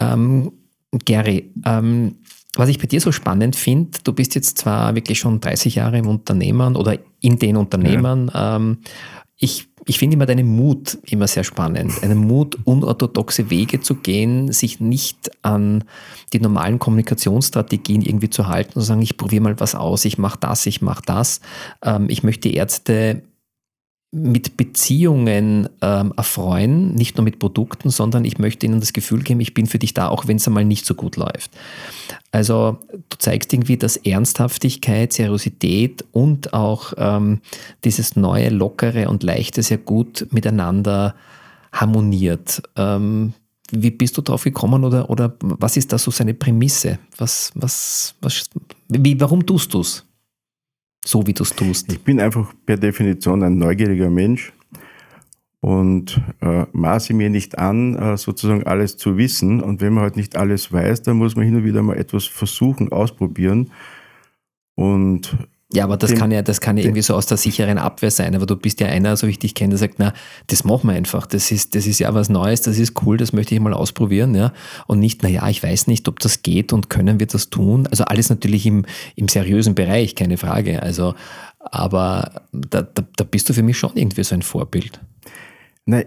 Ähm, 0.00 0.50
Gary, 1.04 1.52
ähm, 1.64 2.16
was 2.56 2.68
ich 2.68 2.78
bei 2.78 2.86
dir 2.86 3.00
so 3.00 3.12
spannend 3.12 3.56
finde, 3.56 3.98
du 4.04 4.12
bist 4.12 4.34
jetzt 4.34 4.58
zwar 4.58 4.94
wirklich 4.94 5.18
schon 5.18 5.40
30 5.40 5.76
Jahre 5.76 5.98
im 5.98 6.06
Unternehmen 6.06 6.76
oder 6.76 6.98
in 7.20 7.38
den 7.38 7.56
Unternehmen. 7.56 8.30
Ja. 8.32 8.56
Ähm, 8.56 8.78
ich, 9.36 9.66
ich 9.86 9.98
finde 9.98 10.14
immer 10.14 10.26
deinen 10.26 10.46
Mut 10.46 10.98
immer 11.04 11.26
sehr 11.26 11.44
spannend. 11.44 12.02
Einen 12.02 12.18
Mut, 12.18 12.56
unorthodoxe 12.64 13.50
Wege 13.50 13.80
zu 13.80 13.96
gehen, 13.96 14.52
sich 14.52 14.80
nicht 14.80 15.30
an 15.42 15.84
die 16.32 16.40
normalen 16.40 16.78
Kommunikationsstrategien 16.78 18.02
irgendwie 18.02 18.30
zu 18.30 18.46
halten 18.46 18.74
und 18.74 18.82
zu 18.82 18.86
sagen, 18.86 19.02
ich 19.02 19.16
probiere 19.16 19.42
mal 19.42 19.60
was 19.60 19.74
aus, 19.74 20.04
ich 20.04 20.18
mache 20.18 20.38
das, 20.40 20.66
ich 20.66 20.80
mache 20.80 21.02
das. 21.04 21.40
Ähm, 21.82 22.06
ich 22.08 22.22
möchte 22.22 22.48
Ärzte 22.48 23.22
mit 24.14 24.56
Beziehungen 24.56 25.68
ähm, 25.82 26.12
erfreuen, 26.16 26.94
nicht 26.94 27.16
nur 27.16 27.24
mit 27.24 27.40
Produkten, 27.40 27.90
sondern 27.90 28.24
ich 28.24 28.38
möchte 28.38 28.64
ihnen 28.64 28.78
das 28.78 28.92
Gefühl 28.92 29.22
geben, 29.22 29.40
ich 29.40 29.54
bin 29.54 29.66
für 29.66 29.80
dich 29.80 29.92
da, 29.92 30.08
auch 30.08 30.28
wenn 30.28 30.36
es 30.36 30.46
einmal 30.46 30.64
nicht 30.64 30.86
so 30.86 30.94
gut 30.94 31.16
läuft. 31.16 31.50
Also 32.30 32.78
du 32.90 33.18
zeigst 33.18 33.52
irgendwie, 33.52 33.76
dass 33.76 33.96
Ernsthaftigkeit, 33.96 35.12
Seriosität 35.12 36.04
und 36.12 36.54
auch 36.54 36.92
ähm, 36.96 37.40
dieses 37.82 38.14
neue, 38.14 38.50
lockere 38.50 39.08
und 39.08 39.24
leichte 39.24 39.62
sehr 39.62 39.78
gut 39.78 40.28
miteinander 40.30 41.16
harmoniert. 41.72 42.62
Ähm, 42.76 43.34
wie 43.72 43.90
bist 43.90 44.16
du 44.16 44.22
drauf 44.22 44.44
gekommen 44.44 44.84
oder, 44.84 45.10
oder 45.10 45.34
was 45.40 45.76
ist 45.76 45.92
da 45.92 45.98
so 45.98 46.12
seine 46.12 46.34
Prämisse? 46.34 47.00
Was, 47.16 47.50
was, 47.56 48.14
was, 48.20 48.48
wie, 48.88 49.20
warum 49.20 49.44
tust 49.44 49.74
du 49.74 49.80
es? 49.80 50.04
So 51.04 51.26
wie 51.26 51.34
du 51.34 51.42
es 51.42 51.54
tust? 51.54 51.92
Ich 51.92 52.00
bin 52.02 52.20
einfach 52.20 52.52
per 52.66 52.76
Definition 52.76 53.42
ein 53.42 53.58
neugieriger 53.58 54.10
Mensch 54.10 54.52
und 55.60 56.20
äh, 56.40 56.66
maße 56.72 57.14
mir 57.14 57.30
nicht 57.30 57.58
an, 57.58 57.94
äh, 57.96 58.16
sozusagen 58.16 58.64
alles 58.64 58.96
zu 58.96 59.16
wissen. 59.16 59.62
Und 59.62 59.80
wenn 59.80 59.94
man 59.94 60.04
halt 60.04 60.16
nicht 60.16 60.36
alles 60.36 60.72
weiß, 60.72 61.02
dann 61.02 61.16
muss 61.16 61.36
man 61.36 61.44
hin 61.44 61.56
und 61.56 61.64
wieder 61.64 61.82
mal 61.82 61.96
etwas 61.96 62.24
versuchen, 62.24 62.92
ausprobieren. 62.92 63.70
Und 64.74 65.36
ja, 65.74 65.84
aber 65.84 65.96
das 65.96 66.10
dem, 66.10 66.18
kann 66.18 66.30
ja, 66.30 66.42
das 66.42 66.60
kann 66.60 66.76
ja 66.76 66.84
irgendwie 66.84 67.02
so 67.02 67.14
aus 67.14 67.26
der 67.26 67.36
sicheren 67.36 67.78
Abwehr 67.78 68.10
sein. 68.10 68.34
Aber 68.36 68.46
du 68.46 68.54
bist 68.54 68.80
ja 68.80 68.86
einer, 68.86 69.16
so 69.16 69.26
wie 69.26 69.32
ich 69.32 69.38
dich 69.40 69.54
kenne, 69.54 69.70
der 69.70 69.78
sagt, 69.78 69.94
na, 69.98 70.12
das 70.46 70.62
machen 70.62 70.88
wir 70.88 70.94
einfach. 70.94 71.26
Das 71.26 71.50
ist, 71.50 71.74
das 71.74 71.86
ist 71.86 71.98
ja 71.98 72.14
was 72.14 72.28
Neues, 72.28 72.62
das 72.62 72.78
ist 72.78 73.02
cool, 73.04 73.16
das 73.16 73.32
möchte 73.32 73.54
ich 73.54 73.60
mal 73.60 73.74
ausprobieren, 73.74 74.34
ja. 74.36 74.52
Und 74.86 75.00
nicht, 75.00 75.22
na 75.24 75.28
ja, 75.28 75.48
ich 75.48 75.62
weiß 75.62 75.88
nicht, 75.88 76.06
ob 76.06 76.20
das 76.20 76.42
geht 76.42 76.72
und 76.72 76.90
können 76.90 77.18
wir 77.18 77.26
das 77.26 77.50
tun. 77.50 77.88
Also 77.88 78.04
alles 78.04 78.30
natürlich 78.30 78.66
im, 78.66 78.86
im 79.16 79.26
seriösen 79.26 79.74
Bereich, 79.74 80.14
keine 80.14 80.36
Frage. 80.36 80.80
Also, 80.80 81.14
aber 81.58 82.42
da, 82.52 82.82
da, 82.82 83.02
da 83.16 83.24
bist 83.24 83.48
du 83.48 83.52
für 83.52 83.64
mich 83.64 83.76
schon 83.76 83.90
irgendwie 83.94 84.22
so 84.22 84.34
ein 84.34 84.42
Vorbild. 84.42 85.00
Nein, 85.86 86.04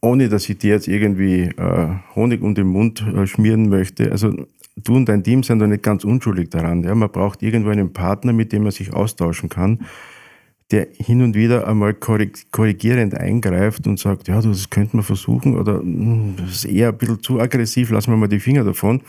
ohne 0.00 0.30
dass 0.30 0.48
ich 0.48 0.58
dir 0.58 0.70
jetzt 0.70 0.88
irgendwie 0.88 1.42
äh, 1.42 1.88
Honig 2.14 2.40
um 2.42 2.54
den 2.54 2.68
Mund 2.68 3.02
äh, 3.02 3.26
schmieren 3.26 3.68
möchte. 3.68 4.10
Also 4.10 4.32
du 4.84 4.96
und 4.96 5.08
dein 5.08 5.22
Team 5.22 5.42
sind 5.42 5.58
doch 5.60 5.66
nicht 5.66 5.82
ganz 5.82 6.04
unschuldig 6.04 6.50
daran. 6.50 6.82
Ja? 6.82 6.94
Man 6.94 7.10
braucht 7.10 7.42
irgendwo 7.42 7.70
einen 7.70 7.92
Partner, 7.92 8.32
mit 8.32 8.52
dem 8.52 8.62
man 8.62 8.72
sich 8.72 8.92
austauschen 8.92 9.48
kann, 9.48 9.80
der 10.70 10.88
hin 10.92 11.22
und 11.22 11.34
wieder 11.34 11.66
einmal 11.66 11.94
korrigierend 11.94 13.14
eingreift 13.14 13.86
und 13.86 13.98
sagt, 13.98 14.28
ja, 14.28 14.40
das 14.40 14.70
könnte 14.70 14.96
man 14.96 15.04
versuchen 15.04 15.56
oder 15.56 15.80
hm, 15.80 16.34
das 16.36 16.50
ist 16.50 16.64
eher 16.64 16.90
ein 16.90 16.98
bisschen 16.98 17.22
zu 17.22 17.40
aggressiv, 17.40 17.90
lassen 17.90 18.12
wir 18.12 18.16
mal 18.16 18.28
die 18.28 18.40
Finger 18.40 18.64
davon. 18.64 19.02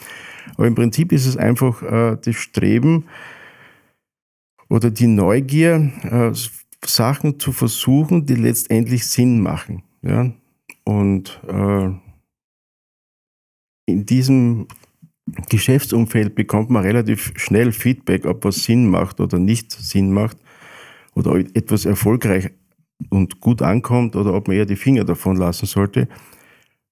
Aber 0.55 0.67
im 0.67 0.75
Prinzip 0.75 1.11
ist 1.11 1.27
es 1.27 1.37
einfach 1.37 1.83
äh, 1.83 2.17
das 2.23 2.35
Streben 2.35 3.05
oder 4.69 4.89
die 4.89 5.07
Neugier, 5.07 5.91
äh, 6.03 6.31
Sachen 6.83 7.39
zu 7.39 7.51
versuchen, 7.51 8.25
die 8.25 8.35
letztendlich 8.35 9.05
Sinn 9.05 9.41
machen. 9.41 9.83
Ja? 10.01 10.31
Und 10.83 11.39
äh, 11.47 11.91
in 13.85 14.05
diesem 14.05 14.67
Geschäftsumfeld 15.49 16.35
bekommt 16.35 16.69
man 16.69 16.83
relativ 16.83 17.33
schnell 17.35 17.71
Feedback, 17.71 18.25
ob 18.25 18.43
was 18.45 18.63
Sinn 18.63 18.89
macht 18.89 19.19
oder 19.19 19.39
nicht 19.39 19.71
Sinn 19.71 20.11
macht 20.11 20.37
oder 21.15 21.35
etwas 21.35 21.85
erfolgreich 21.85 22.51
und 23.09 23.39
gut 23.39 23.61
ankommt 23.61 24.15
oder 24.15 24.33
ob 24.33 24.47
man 24.47 24.57
eher 24.57 24.65
die 24.65 24.75
Finger 24.75 25.03
davon 25.03 25.35
lassen 25.35 25.65
sollte. 25.65 26.07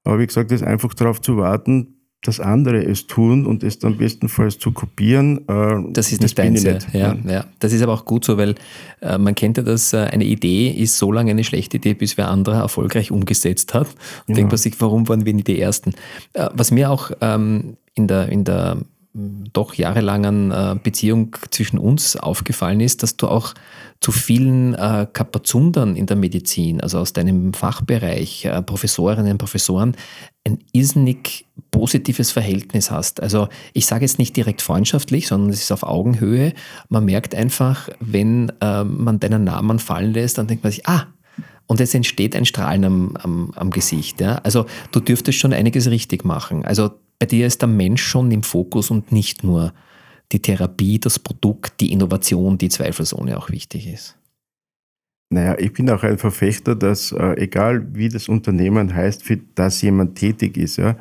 Aber 0.04 0.20
wie 0.20 0.28
gesagt, 0.28 0.52
es 0.52 0.62
ist 0.62 0.68
einfach 0.68 0.94
darauf 0.94 1.22
zu 1.22 1.38
warten, 1.38 1.99
dass 2.22 2.40
andere 2.42 2.84
es 2.84 3.08
tun 3.08 3.46
und 3.46 3.64
es 3.64 3.80
dann 3.80 3.98
bestenfalls 3.98 4.60
zu 4.60 4.72
kopieren. 4.72 5.48
Äh, 5.48 5.92
das 5.94 6.12
ist 6.12 6.22
nicht 6.22 6.38
deins. 6.38 6.64
Ja, 6.64 6.78
ja, 6.92 7.18
ja, 7.26 7.46
Das 7.60 7.72
ist 7.72 7.82
aber 7.82 7.94
auch 7.94 8.04
gut 8.04 8.26
so, 8.26 8.38
weil 8.38 8.56
äh, 9.02 9.18
man 9.18 9.36
kennt 9.36 9.58
ja, 9.58 9.64
dass 9.64 9.94
äh, 9.94 10.00
eine 10.00 10.26
Idee 10.26 10.70
ist 10.70 10.98
so 10.98 11.12
lange 11.12 11.32
eine 11.32 11.46
schlechte 11.46 11.78
Idee, 11.78 11.94
bis 11.94 12.18
wer 12.18 12.30
andere 12.30 12.58
erfolgreich 12.58 13.12
umgesetzt 13.12 13.74
hat. 13.74 13.88
Und 14.28 14.30
ja. 14.30 14.36
denkt 14.36 14.52
man 14.52 14.58
sich, 14.58 14.80
warum 14.82 15.08
waren 15.08 15.26
wir 15.26 15.34
nie 15.34 15.44
die 15.44 15.62
Ersten? 15.62 15.94
Äh, 16.34 16.50
was 16.54 16.72
mir 16.72 16.92
auch 16.92 17.12
ähm, 17.22 17.78
in 17.94 18.08
der, 18.08 18.30
in 18.30 18.44
der 18.44 18.78
doch 19.54 19.74
jahrelangen 19.74 20.52
äh, 20.52 20.76
Beziehung 20.82 21.36
zwischen 21.50 21.80
uns 21.80 22.16
aufgefallen 22.16 22.80
ist, 22.80 23.02
dass 23.02 23.18
du 23.18 23.28
auch 23.28 23.54
zu 24.00 24.12
vielen 24.12 24.76
äh, 24.76 25.08
Kapazundern 25.12 25.96
in 25.96 26.06
der 26.06 26.16
Medizin, 26.16 26.80
also 26.80 27.00
aus 27.00 27.14
deinem 27.14 27.54
Fachbereich, 27.54 28.46
äh, 28.46 28.62
Professorinnen 28.62 29.32
und 29.32 29.38
Professoren, 29.40 29.96
ein 30.46 30.60
irrsinnig 30.72 31.48
positives 31.80 32.32
Verhältnis 32.32 32.92
hast. 32.92 33.24
Also 33.24 33.48
ich 33.74 33.86
sage 33.86 34.04
jetzt 34.04 34.20
nicht 34.20 34.36
direkt 34.36 34.62
freundschaftlich, 34.62 35.28
sondern 35.28 35.50
es 35.50 35.62
ist 35.62 35.72
auf 35.72 35.84
Augenhöhe. 35.84 36.52
Man 36.90 37.06
merkt 37.06 37.34
einfach, 37.34 37.88
wenn 38.02 38.52
äh, 38.60 38.84
man 38.84 39.22
deinen 39.22 39.46
Namen 39.46 39.80
fallen 39.80 40.12
lässt, 40.12 40.38
dann 40.38 40.48
denkt 40.48 40.66
man 40.66 40.74
sich, 40.74 40.86
ah, 40.88 41.08
und 41.68 41.80
es 41.80 41.94
entsteht 41.94 42.36
ein 42.36 42.44
Strahlen 42.44 42.84
am, 42.84 43.16
am, 43.16 43.52
am 43.56 43.70
Gesicht. 43.70 44.20
Ja? 44.20 44.40
Also 44.40 44.66
du 44.92 45.00
dürftest 45.00 45.40
schon 45.40 45.54
einiges 45.54 45.90
richtig 45.90 46.26
machen. 46.26 46.66
Also 46.66 46.92
bei 47.18 47.28
dir 47.28 47.48
ist 47.48 47.62
der 47.62 47.70
Mensch 47.70 48.04
schon 48.04 48.30
im 48.30 48.44
Fokus 48.44 48.92
und 48.92 49.14
nicht 49.14 49.46
nur 49.46 49.72
die 50.34 50.42
Therapie, 50.42 51.00
das 51.00 51.18
Produkt, 51.18 51.80
die 51.80 51.94
Innovation, 51.94 52.58
die 52.58 52.68
zweifelsohne 52.68 53.38
auch 53.38 53.50
wichtig 53.52 53.88
ist. 53.88 54.18
Naja, 55.32 55.56
ich 55.60 55.72
bin 55.72 55.90
auch 55.92 56.04
ein 56.04 56.18
Verfechter, 56.18 56.76
dass 56.76 57.14
äh, 57.14 57.36
egal 57.38 57.88
wie 57.94 58.10
das 58.10 58.28
Unternehmen 58.28 58.94
heißt, 58.94 59.24
für 59.24 59.38
das 59.56 59.82
jemand 59.82 60.18
tätig 60.18 60.58
ist, 60.58 60.78
ja, 60.78 60.98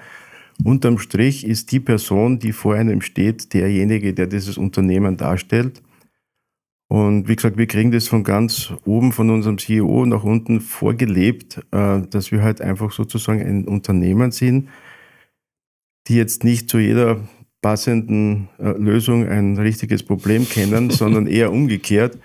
unterm 0.65 0.99
Strich 0.99 1.47
ist 1.47 1.73
die 1.73 1.81
Person, 1.81 2.39
die 2.39 2.53
vor 2.53 2.75
einem 2.75 3.01
steht, 3.01 3.53
derjenige, 3.55 4.15
der 4.15 4.27
dieses 4.27 4.59
Unternehmen 4.59 5.17
darstellt. 5.17 5.83
Und 6.89 7.29
wie 7.29 7.37
gesagt, 7.37 7.59
wir 7.59 7.67
kriegen 7.67 7.93
das 7.93 8.09
von 8.09 8.25
ganz 8.25 8.73
oben 8.87 9.13
von 9.13 9.29
unserem 9.29 9.59
CEO 9.59 10.07
nach 10.07 10.25
unten 10.25 10.61
vorgelebt, 10.61 11.61
äh, 11.71 12.01
dass 12.09 12.33
wir 12.33 12.43
halt 12.43 12.63
einfach 12.63 12.93
sozusagen 12.93 13.43
ein 13.43 13.69
Unternehmen 13.69 14.33
sind, 14.33 14.69
die 16.07 16.17
jetzt 16.17 16.45
nicht 16.45 16.71
zu 16.71 16.79
jeder 16.79 17.21
passenden 17.61 18.49
äh, 18.59 18.71
Lösung 18.71 19.29
ein 19.29 19.59
richtiges 19.59 20.03
Problem 20.03 20.49
kennen, 20.49 20.89
sondern 20.91 21.27
eher 21.27 21.53
umgekehrt. 21.53 22.19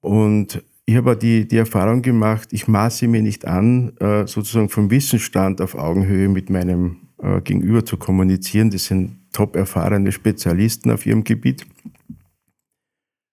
Und 0.00 0.62
ich 0.84 0.96
habe 0.96 1.16
die, 1.16 1.48
die 1.48 1.56
Erfahrung 1.56 2.02
gemacht, 2.02 2.48
ich 2.52 2.68
maße 2.68 3.08
mir 3.08 3.22
nicht 3.22 3.46
an, 3.46 3.96
äh, 4.00 4.26
sozusagen 4.26 4.68
vom 4.68 4.90
Wissensstand 4.90 5.62
auf 5.62 5.74
Augenhöhe 5.74 6.28
mit 6.28 6.50
meinem 6.50 7.07
äh, 7.22 7.40
Gegenüber 7.40 7.84
zu 7.84 7.96
kommunizieren. 7.96 8.70
Das 8.70 8.84
sind 8.84 9.18
top 9.32 9.56
erfahrene 9.56 10.12
Spezialisten 10.12 10.90
auf 10.90 11.06
ihrem 11.06 11.24
Gebiet. 11.24 11.66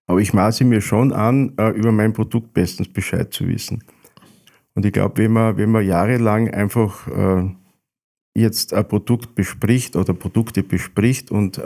Aber 0.08 0.20
ich 0.20 0.34
maße 0.34 0.64
mir 0.66 0.82
schon 0.82 1.14
an, 1.14 1.54
äh, 1.58 1.70
über 1.70 1.92
mein 1.92 2.14
Produkt 2.14 2.54
bestens 2.54 2.92
Bescheid 2.92 3.34
zu 3.34 3.48
wissen. 3.48 3.84
Und 4.76 4.86
ich 4.86 4.94
glaube, 4.94 5.18
wenn 5.24 5.32
man, 5.32 5.58
wenn 5.58 5.72
man 5.72 5.86
jahrelang 5.86 6.50
einfach 6.50 7.08
jetzt 8.36 8.74
ein 8.74 8.86
Produkt 8.86 9.34
bespricht 9.34 9.96
oder 9.96 10.14
Produkte 10.14 10.64
bespricht 10.64 11.32
und 11.32 11.62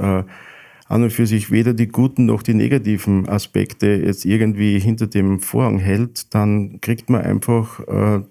an 0.89 1.03
und 1.03 1.13
für 1.13 1.27
sich 1.27 1.51
weder 1.51 1.73
die 1.73 1.87
guten 1.87 2.25
noch 2.25 2.41
die 2.41 2.55
negativen 2.55 3.29
Aspekte 3.29 3.87
jetzt 3.87 4.25
irgendwie 4.25 4.79
hinter 4.79 5.07
dem 5.07 5.39
Vorhang 5.39 5.77
hält, 5.77 6.33
dann 6.33 6.81
kriegt 6.81 7.09
man 7.09 7.21
einfach 7.21 7.79
äh, 7.87 8.21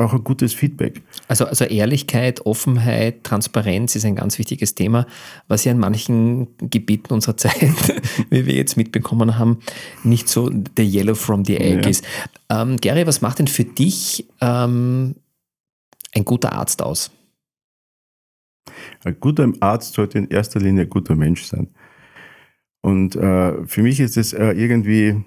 auch 0.00 0.12
ein 0.12 0.24
gutes 0.24 0.54
Feedback. 0.54 1.02
Also, 1.28 1.46
also 1.46 1.64
Ehrlichkeit, 1.64 2.44
Offenheit, 2.46 3.24
Transparenz 3.24 3.96
ist 3.96 4.04
ein 4.04 4.16
ganz 4.16 4.38
wichtiges 4.38 4.74
Thema, 4.74 5.06
was 5.48 5.64
ja 5.64 5.72
in 5.72 5.78
manchen 5.78 6.48
Gebieten 6.58 7.12
unserer 7.12 7.36
Zeit, 7.36 7.94
wie 8.30 8.46
wir 8.46 8.54
jetzt 8.54 8.76
mitbekommen 8.76 9.38
haben, 9.38 9.60
nicht 10.04 10.28
so 10.28 10.50
der 10.50 10.84
Yellow 10.84 11.14
from 11.14 11.44
the 11.44 11.56
Egg 11.56 11.82
ja. 11.82 11.88
ist. 11.88 12.04
Ähm, 12.48 12.76
Gary, 12.76 13.06
was 13.06 13.20
macht 13.20 13.38
denn 13.38 13.48
für 13.48 13.64
dich 13.64 14.26
ähm, 14.40 15.16
ein 16.14 16.24
guter 16.24 16.52
Arzt 16.52 16.82
aus? 16.82 17.10
Ein 19.04 19.18
guter 19.20 19.50
Arzt 19.60 19.94
sollte 19.94 20.18
in 20.18 20.28
erster 20.28 20.60
Linie 20.60 20.82
ein 20.82 20.90
guter 20.90 21.16
Mensch 21.16 21.44
sein. 21.44 21.68
Und 22.82 23.16
äh, 23.16 23.66
für 23.66 23.82
mich 23.82 24.00
ist 24.00 24.16
es 24.16 24.32
äh, 24.32 24.52
irgendwie 24.52 25.22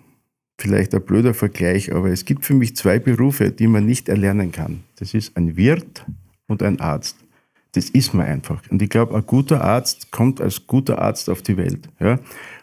vielleicht 0.60 0.94
ein 0.94 1.04
blöder 1.04 1.34
Vergleich, 1.34 1.94
aber 1.94 2.10
es 2.10 2.26
gibt 2.26 2.46
für 2.46 2.54
mich 2.54 2.76
zwei 2.76 3.00
Berufe, 3.00 3.52
die 3.52 3.68
man 3.68 3.86
nicht 3.86 4.10
erlernen 4.10 4.52
kann. 4.52 4.84
Das 4.98 5.14
ist 5.14 5.36
ein 5.36 5.58
Wirt 5.58 6.06
und 6.48 6.64
ein 6.64 6.80
Arzt. 6.80 7.18
Das 7.74 7.90
ist 7.90 8.14
man 8.14 8.28
einfach. 8.28 8.62
Und 8.70 8.82
ich 8.82 8.90
glaube, 8.90 9.16
ein 9.16 9.26
guter 9.26 9.64
Arzt 9.64 10.12
kommt 10.12 10.40
als 10.40 10.68
guter 10.68 11.00
Arzt 11.02 11.30
auf 11.30 11.42
die 11.42 11.58
Welt. 11.58 11.90
Ja? 12.00 12.20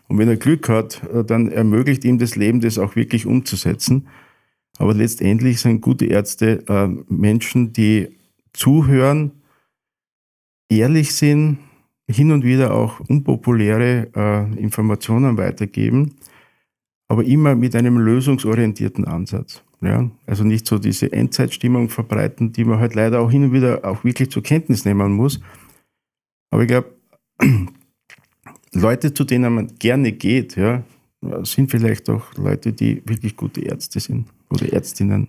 Und 0.07 0.19
wenn 0.19 0.29
er 0.29 0.37
Glück 0.37 0.69
hat, 0.69 1.03
äh, 1.13 1.25
dann 1.25 1.51
ermöglicht 1.51 2.05
ihm 2.05 2.19
das 2.19 2.37
Leben, 2.37 2.61
das 2.61 2.79
auch 2.79 2.97
wirklich 2.97 3.27
umzusetzen. 3.27 4.07
Aber 4.79 4.95
letztendlich 4.95 5.61
sind 5.61 5.81
gute 5.81 6.07
Ärzte 6.07 6.65
äh, 6.69 6.89
Menschen, 7.13 7.73
die 7.73 8.09
zuhören, 8.53 9.33
ehrlich 10.69 11.15
sind, 11.15 11.59
hin 12.09 12.33
und 12.33 12.45
wieder 12.45 12.75
auch 12.75 13.01
unpopuläre 13.01 14.09
äh, 14.15 14.61
Informationen 14.61 15.37
weitergeben, 15.37 16.17
aber 17.11 17.25
immer 17.25 17.57
mit 17.57 17.75
einem 17.75 17.99
lösungsorientierten 17.99 19.05
Ansatz. 19.05 19.65
Ja? 19.81 20.09
Also 20.27 20.45
nicht 20.45 20.65
so 20.65 20.79
diese 20.79 21.13
Endzeitstimmung 21.13 21.89
verbreiten, 21.89 22.53
die 22.53 22.65
man 22.65 22.79
halt 22.79 22.95
leider 22.95 23.21
auch 23.21 23.33
hin 23.33 23.43
und 23.43 23.53
wieder 23.53 23.85
auch 23.85 24.05
wirklich 24.05 24.31
zur 24.31 24.45
Kenntnis 24.45 24.85
nehmen 24.85 25.11
muss. 25.13 25.41
Aber 26.53 26.63
ich 26.63 26.69
glaube, 26.69 26.95
Leute, 28.73 29.13
zu 29.13 29.25
denen 29.25 29.53
man 29.53 29.75
gerne 29.81 30.13
geht, 30.13 30.55
ja, 30.55 30.85
sind 31.43 31.73
vielleicht 31.73 32.09
auch 32.09 32.33
Leute, 32.37 32.73
die 32.73 33.03
wirklich 33.05 33.37
gute 33.37 33.61
Ärzte 33.63 33.99
sind 33.99 34.29
oder 34.49 34.73
Ärztinnen. 34.73 35.27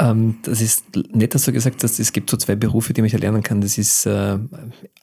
Ähm, 0.00 0.38
das 0.42 0.60
ist 0.60 0.84
nett, 1.12 1.36
dass 1.36 1.44
du 1.44 1.52
gesagt 1.52 1.84
hast, 1.84 2.00
es 2.00 2.12
gibt 2.12 2.28
so 2.28 2.36
zwei 2.36 2.56
Berufe, 2.56 2.92
die 2.92 3.00
man 3.00 3.08
erlernen 3.12 3.44
kann. 3.44 3.60
Das 3.60 3.78
ist 3.78 4.06
äh, 4.06 4.38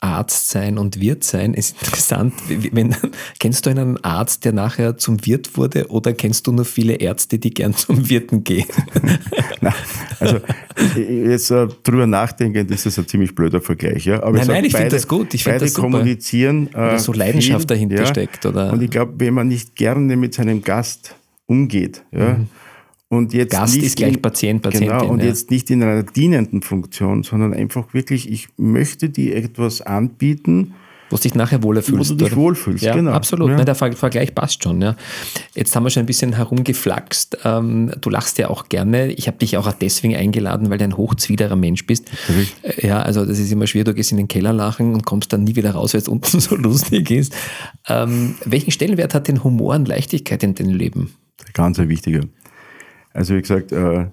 Arzt 0.02 0.50
sein 0.50 0.78
und 0.78 1.00
Wirt 1.00 1.24
sein. 1.24 1.54
Es 1.54 1.68
ist 1.68 1.82
interessant. 1.82 2.34
Wenn, 2.50 2.94
kennst 3.40 3.66
du 3.66 3.70
einen 3.70 4.04
Arzt, 4.04 4.44
der 4.44 4.52
nachher 4.52 4.98
zum 4.98 5.26
Wirt 5.26 5.56
wurde 5.56 5.88
oder 5.88 6.12
kennst 6.12 6.46
du 6.46 6.52
nur 6.52 6.66
viele 6.66 6.96
Ärzte, 6.96 7.40
die 7.40 7.52
gern 7.54 7.74
zum 7.76 8.10
Wirten 8.10 8.44
gehen? 8.44 8.68
Nein, 9.62 9.74
also 10.20 10.40
jetzt 10.98 11.52
äh, 11.52 11.68
drüber 11.84 12.06
nachdenken, 12.06 12.68
das 12.68 12.86
ist 12.86 13.00
ein 13.00 13.08
ziemlich 13.08 13.34
blöder 13.34 13.62
Vergleich. 13.62 14.06
Ja? 14.06 14.22
Aber 14.24 14.38
nein, 14.40 14.48
nein, 14.48 14.66
ich 14.66 14.76
finde 14.76 14.90
das 14.90 15.08
gut. 15.08 15.34
Ich 15.34 15.46
beide 15.46 15.60
das 15.60 15.74
kommunizieren. 15.74 16.68
Äh, 16.74 16.78
oder 16.78 17.00
so 17.00 17.14
Leidenschaft 17.14 17.62
viel, 17.62 17.68
dahinter 17.68 17.96
ja? 17.96 18.06
steckt. 18.08 18.46
Oder? 18.46 18.74
Und 18.74 18.82
ich 18.82 18.90
glaube, 18.90 19.14
wenn 19.18 19.36
man 19.36 19.48
nicht 19.48 19.76
gerne 19.76 20.18
mit 20.18 20.34
seinem 20.34 20.64
Gast 20.64 21.16
umgeht, 21.46 22.04
ja, 22.12 22.34
mhm 22.34 22.48
und 23.12 23.34
jetzt 23.34 23.52
Gast 23.52 23.76
nicht 23.76 23.86
ist 23.86 23.98
gleich 23.98 24.14
in, 24.14 24.22
Patient, 24.22 24.62
Patientin. 24.62 24.98
Genau, 24.98 25.12
und 25.12 25.20
ja. 25.20 25.26
jetzt 25.26 25.52
nicht 25.52 25.70
in 25.70 25.84
einer 25.84 26.02
dienenden 26.02 26.62
Funktion, 26.62 27.24
sondern 27.24 27.54
einfach 27.54 27.94
wirklich, 27.94 28.32
ich 28.32 28.48
möchte 28.56 29.10
dir 29.10 29.36
etwas 29.36 29.82
anbieten, 29.82 30.76
wo 31.10 31.18
du 31.18 31.24
dich 31.24 31.36
nachher 31.36 31.62
wohler 31.62 31.82
fühlst. 31.82 32.12
Wo 32.12 32.16
du 32.16 32.24
dich 32.24 32.38
wohlfühlst, 32.38 32.86
ja, 32.86 32.96
genau. 32.96 33.12
Absolut, 33.12 33.50
ja. 33.50 33.58
Nein, 33.58 33.66
der 33.66 33.76
Vergleich 33.76 34.34
passt 34.34 34.64
schon. 34.64 34.82
Ja. 34.82 34.96
Jetzt 35.54 35.76
haben 35.76 35.84
wir 35.84 35.90
schon 35.90 36.04
ein 36.04 36.06
bisschen 36.06 36.32
herumgeflaxt. 36.32 37.40
Ähm, 37.44 37.92
du 38.00 38.10
lachst 38.10 38.38
ja 38.38 38.50
auch 38.50 38.70
gerne. 38.70 39.12
Ich 39.12 39.28
habe 39.28 39.38
dich 39.40 39.58
auch 39.58 39.70
deswegen 39.74 40.16
eingeladen, 40.16 40.70
weil 40.70 40.78
du 40.78 40.86
ein 40.86 40.96
hochzwiderer 40.96 41.58
Mensch 41.58 41.86
bist. 41.86 42.10
Natürlich. 42.14 42.56
Äh, 42.62 42.88
ja, 42.88 43.02
also 43.02 43.26
das 43.26 43.40
ist 43.40 43.52
immer 43.52 43.68
schwer. 43.68 43.84
Du 43.84 43.94
gehst 43.94 44.12
in 44.12 44.18
den 44.20 44.30
Keller 44.30 44.54
lachen 44.54 44.94
und 44.94 45.06
kommst 45.06 45.34
dann 45.34 45.44
nie 45.44 45.58
wieder 45.58 45.72
raus, 45.72 45.94
weil 45.94 46.00
es 46.00 46.08
unten 46.08 46.40
so 46.40 46.56
lustig 46.56 47.12
ist. 47.12 47.36
Ähm, 47.90 48.36
welchen 48.46 48.72
Stellenwert 48.72 49.14
hat 49.14 49.28
denn 49.28 49.44
Humor 49.44 49.76
und 49.76 49.90
Leichtigkeit 49.90 50.42
in 50.44 50.56
deinem 50.56 50.76
Leben? 50.76 51.14
Ganz 51.54 51.78
ein 51.78 51.90
wichtiger. 51.90 52.22
Also 53.14 53.36
wie 53.36 53.42
gesagt, 53.42 53.72
äh, 53.72 54.08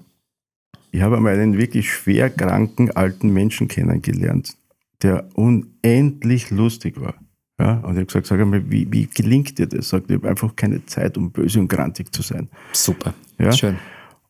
ich 0.90 1.02
habe 1.02 1.16
einmal 1.16 1.34
einen 1.34 1.58
wirklich 1.58 1.92
schwer 1.92 2.30
kranken 2.30 2.90
alten 2.90 3.32
Menschen 3.32 3.68
kennengelernt, 3.68 4.56
der 5.02 5.28
unendlich 5.34 6.50
lustig 6.50 7.00
war. 7.00 7.14
Ja, 7.61 7.78
und 7.78 7.92
ich 7.92 7.96
habe 7.96 8.06
gesagt, 8.06 8.26
sag 8.26 8.40
einmal, 8.40 8.70
wie, 8.70 8.90
wie 8.92 9.06
gelingt 9.06 9.58
dir 9.58 9.66
das? 9.66 9.88
Sagt, 9.88 10.11
ich 10.11 10.16
habe 10.16 10.28
einfach 10.28 10.54
keine 10.54 10.87
Zeit, 10.87 11.18
um 11.18 11.32
böse 11.32 11.58
und 11.58 11.68
grantig 11.68 12.12
zu 12.12 12.22
sein. 12.22 12.48
Super, 12.72 13.14
ja? 13.38 13.52
schön. 13.52 13.76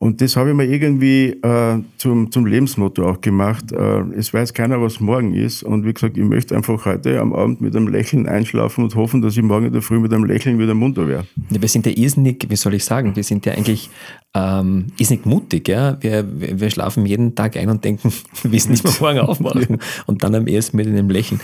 Und 0.00 0.20
das 0.20 0.37
habe 0.37 0.50
ich 0.50 0.54
mir 0.54 0.64
irgendwie 0.64 1.30
äh, 1.42 1.82
zum, 1.96 2.30
zum 2.30 2.46
Lebensmotto 2.46 3.04
auch 3.04 3.20
gemacht. 3.20 3.72
Äh, 3.72 4.02
es 4.16 4.32
weiß 4.32 4.54
keiner, 4.54 4.80
was 4.80 5.00
morgen 5.00 5.34
ist. 5.34 5.64
Und 5.64 5.84
wie 5.84 5.92
gesagt, 5.92 6.16
ich 6.16 6.22
möchte 6.22 6.54
einfach 6.54 6.84
heute 6.87 7.18
am 7.18 7.32
Abend 7.32 7.61
mit 7.61 7.74
einem 7.74 7.88
Lächeln 7.88 8.28
einschlafen 8.28 8.84
und 8.84 8.94
hoffen, 8.94 9.22
dass 9.22 9.37
ich 9.37 9.42
morgen 9.42 9.66
in 9.66 9.72
der 9.72 9.82
Früh 9.82 9.98
mit 9.98 10.12
einem 10.12 10.22
Lächeln 10.22 10.61
wieder 10.61 10.74
munter 10.74 11.08
wäre. 11.08 11.26
Ja, 11.50 11.61
wir 11.61 11.68
sind 11.68 11.84
ja 11.84 11.92
irrsinnig, 11.92 12.46
wie 12.48 12.54
soll 12.54 12.74
ich 12.74 12.84
sagen, 12.84 13.16
wir 13.16 13.24
sind 13.24 13.44
ja 13.44 13.54
eigentlich 13.54 13.90
ähm, 14.34 14.87
irrsinnig 14.98 15.26
mutig. 15.26 15.66
Ja? 15.66 16.00
Wir, 16.00 16.24
wir 16.32 16.70
schlafen 16.70 17.04
jeden 17.04 17.34
Tag 17.34 17.56
ein 17.56 17.68
und 17.68 17.84
denken, 17.84 18.12
wir 18.42 18.52
wissen 18.52 18.70
nicht 18.70 18.84
mehr 18.84 18.94
morgen 19.00 19.18
aufmachen. 19.18 19.66
ja. 19.68 19.76
Und 20.06 20.22
dann 20.22 20.32
am 20.37 20.46
ersten 20.46 20.76
mit 20.76 20.87
einem 20.87 21.11
Lächeln. 21.11 21.40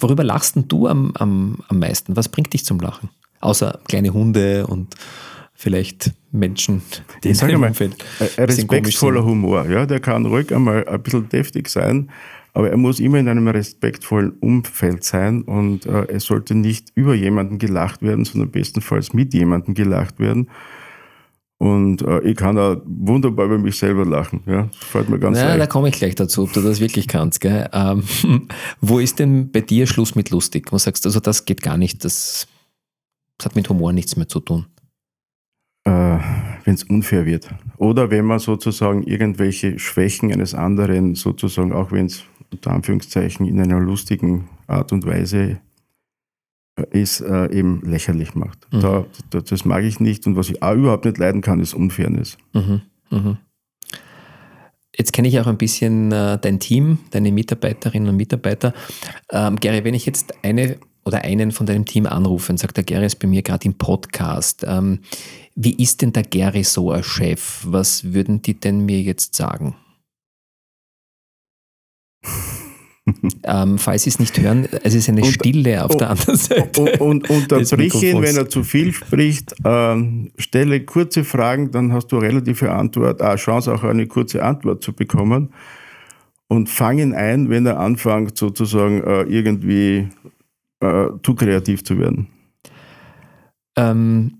Worüber 0.00 0.22
lachst 0.22 0.56
denn 0.56 0.68
du 0.68 0.86
am, 0.86 1.12
am, 1.14 1.60
am 1.68 1.78
meisten? 1.78 2.14
Was 2.14 2.28
bringt 2.28 2.52
dich 2.52 2.66
zum 2.66 2.78
Lachen? 2.78 3.08
Außer 3.40 3.80
kleine 3.88 4.12
Hunde 4.12 4.66
und 4.66 4.96
vielleicht 5.56 6.12
Menschen, 6.32 6.82
die 7.24 7.30
ich 7.30 7.38
sage 7.38 7.56
mal, 7.58 7.72
respektvoller 8.38 9.24
Humor, 9.24 9.68
ja, 9.68 9.86
der 9.86 10.00
kann 10.00 10.26
ruhig 10.26 10.54
einmal 10.54 10.86
ein 10.86 11.02
bisschen 11.02 11.28
deftig 11.28 11.68
sein, 11.68 12.10
aber 12.52 12.70
er 12.70 12.76
muss 12.76 13.00
immer 13.00 13.18
in 13.18 13.28
einem 13.28 13.48
respektvollen 13.48 14.32
Umfeld 14.40 15.02
sein 15.02 15.42
und 15.42 15.86
äh, 15.86 16.06
es 16.08 16.24
sollte 16.24 16.54
nicht 16.54 16.92
über 16.94 17.14
jemanden 17.14 17.58
gelacht 17.58 18.02
werden, 18.02 18.24
sondern 18.24 18.50
bestenfalls 18.50 19.12
mit 19.12 19.34
jemandem 19.34 19.74
gelacht 19.74 20.20
werden. 20.20 20.48
Und 21.58 22.02
äh, 22.02 22.20
ich 22.20 22.36
kann 22.36 22.58
auch 22.58 22.76
wunderbar 22.84 23.46
über 23.46 23.58
mich 23.58 23.78
selber 23.78 24.04
lachen. 24.04 24.42
Ja, 24.44 24.64
das 24.64 24.76
fällt 24.76 25.08
mir 25.08 25.18
ganz 25.18 25.38
Ja, 25.38 25.56
da 25.56 25.66
komme 25.66 25.88
ich 25.88 25.94
gleich 25.94 26.14
dazu, 26.14 26.42
ob 26.42 26.52
du 26.52 26.60
das 26.60 26.80
wirklich 26.80 27.08
kannst. 27.08 27.40
Gell? 27.40 27.68
Ähm, 27.72 28.02
wo 28.82 28.98
ist 28.98 29.18
denn 29.18 29.50
bei 29.50 29.62
dir 29.62 29.86
Schluss 29.86 30.14
mit 30.14 30.30
lustig? 30.30 30.70
Wo 30.70 30.76
sagst 30.76 31.06
du, 31.06 31.08
also 31.08 31.20
das 31.20 31.46
geht 31.46 31.62
gar 31.62 31.78
nicht, 31.78 32.04
das, 32.04 32.46
das 33.38 33.46
hat 33.46 33.56
mit 33.56 33.70
Humor 33.70 33.94
nichts 33.94 34.16
mehr 34.16 34.28
zu 34.28 34.40
tun? 34.40 34.66
Äh, 35.86 36.18
wenn 36.64 36.74
es 36.74 36.82
unfair 36.84 37.24
wird. 37.26 37.48
Oder 37.78 38.10
wenn 38.10 38.24
man 38.24 38.40
sozusagen 38.40 39.04
irgendwelche 39.04 39.78
Schwächen 39.78 40.32
eines 40.32 40.54
anderen 40.54 41.14
sozusagen, 41.14 41.72
auch 41.72 41.92
wenn 41.92 42.06
es 42.06 42.24
unter 42.52 42.72
Anführungszeichen 42.72 43.46
in 43.46 43.60
einer 43.60 43.80
lustigen 43.80 44.48
Art 44.66 44.92
und 44.92 45.06
Weise 45.06 45.60
äh, 46.76 47.00
ist, 47.00 47.20
äh, 47.20 47.52
eben 47.52 47.82
lächerlich 47.82 48.34
macht. 48.34 48.66
Mhm. 48.72 48.80
Da, 48.80 49.06
da, 49.30 49.40
das 49.40 49.64
mag 49.64 49.84
ich 49.84 50.00
nicht. 50.00 50.26
Und 50.26 50.36
was 50.36 50.50
ich 50.50 50.62
auch 50.62 50.74
überhaupt 50.74 51.04
nicht 51.04 51.18
leiden 51.18 51.40
kann, 51.40 51.60
ist 51.60 51.74
Unfairness. 51.74 52.36
Mhm. 52.52 52.82
Mhm. 53.10 53.38
Jetzt 54.96 55.12
kenne 55.12 55.28
ich 55.28 55.38
auch 55.38 55.46
ein 55.46 55.58
bisschen 55.58 56.10
äh, 56.10 56.38
dein 56.40 56.58
Team, 56.58 56.98
deine 57.10 57.30
Mitarbeiterinnen 57.30 58.08
und 58.08 58.16
Mitarbeiter. 58.16 58.72
Ähm, 59.30 59.56
Gary, 59.56 59.84
wenn 59.84 59.94
ich 59.94 60.06
jetzt 60.06 60.34
eine 60.42 60.78
oder 61.04 61.22
einen 61.22 61.52
von 61.52 61.66
deinem 61.66 61.84
Team 61.84 62.06
anrufe 62.06 62.50
und 62.50 62.58
sagt, 62.58 62.76
der 62.76 62.84
Gary 62.84 63.06
ist 63.06 63.20
bei 63.20 63.28
mir 63.28 63.42
gerade 63.42 63.66
im 63.66 63.74
Podcast, 63.74 64.64
ähm, 64.66 65.00
Wie 65.58 65.82
ist 65.82 66.02
denn 66.02 66.12
der 66.12 66.22
Gary 66.22 66.64
so 66.64 66.90
als 66.90 67.06
Chef? 67.06 67.62
Was 67.64 68.12
würden 68.12 68.42
die 68.42 68.60
denn 68.60 68.84
mir 68.84 69.00
jetzt 69.00 69.34
sagen? 69.34 69.74
ähm, 73.42 73.78
falls 73.78 74.02
Sie 74.02 74.10
es 74.10 74.18
nicht 74.18 74.38
hören, 74.38 74.68
es 74.82 74.94
ist 74.94 75.08
eine 75.08 75.22
und, 75.22 75.32
Stille 75.32 75.82
auf 75.82 75.92
und, 75.92 76.00
der 76.02 76.10
anderen 76.10 76.36
Seite. 76.36 76.82
Und, 76.82 77.00
und 77.00 77.30
unterbrich 77.30 78.02
ihn, 78.02 78.20
wenn 78.20 78.36
er 78.36 78.50
zu 78.50 78.64
viel 78.64 78.92
spricht. 78.92 79.54
Ähm, 79.64 80.30
stelle 80.36 80.84
kurze 80.84 81.24
Fragen, 81.24 81.70
dann 81.70 81.90
hast 81.90 82.08
du 82.08 82.18
eine 82.18 82.28
relative 82.28 82.72
Antwort, 82.72 83.22
eine 83.22 83.36
Chance 83.36 83.72
auch 83.72 83.82
eine 83.82 84.06
kurze 84.06 84.44
Antwort 84.44 84.82
zu 84.82 84.92
bekommen. 84.92 85.54
Und 86.48 86.68
fang 86.68 86.98
ihn 86.98 87.14
ein, 87.14 87.48
wenn 87.48 87.64
er 87.64 87.80
anfängt, 87.80 88.36
sozusagen 88.36 89.02
äh, 89.02 89.22
irgendwie 89.22 90.08
äh, 90.80 91.06
zu 91.22 91.34
kreativ 91.34 91.82
zu 91.82 91.98
werden. 91.98 92.28
Ähm, 93.76 94.38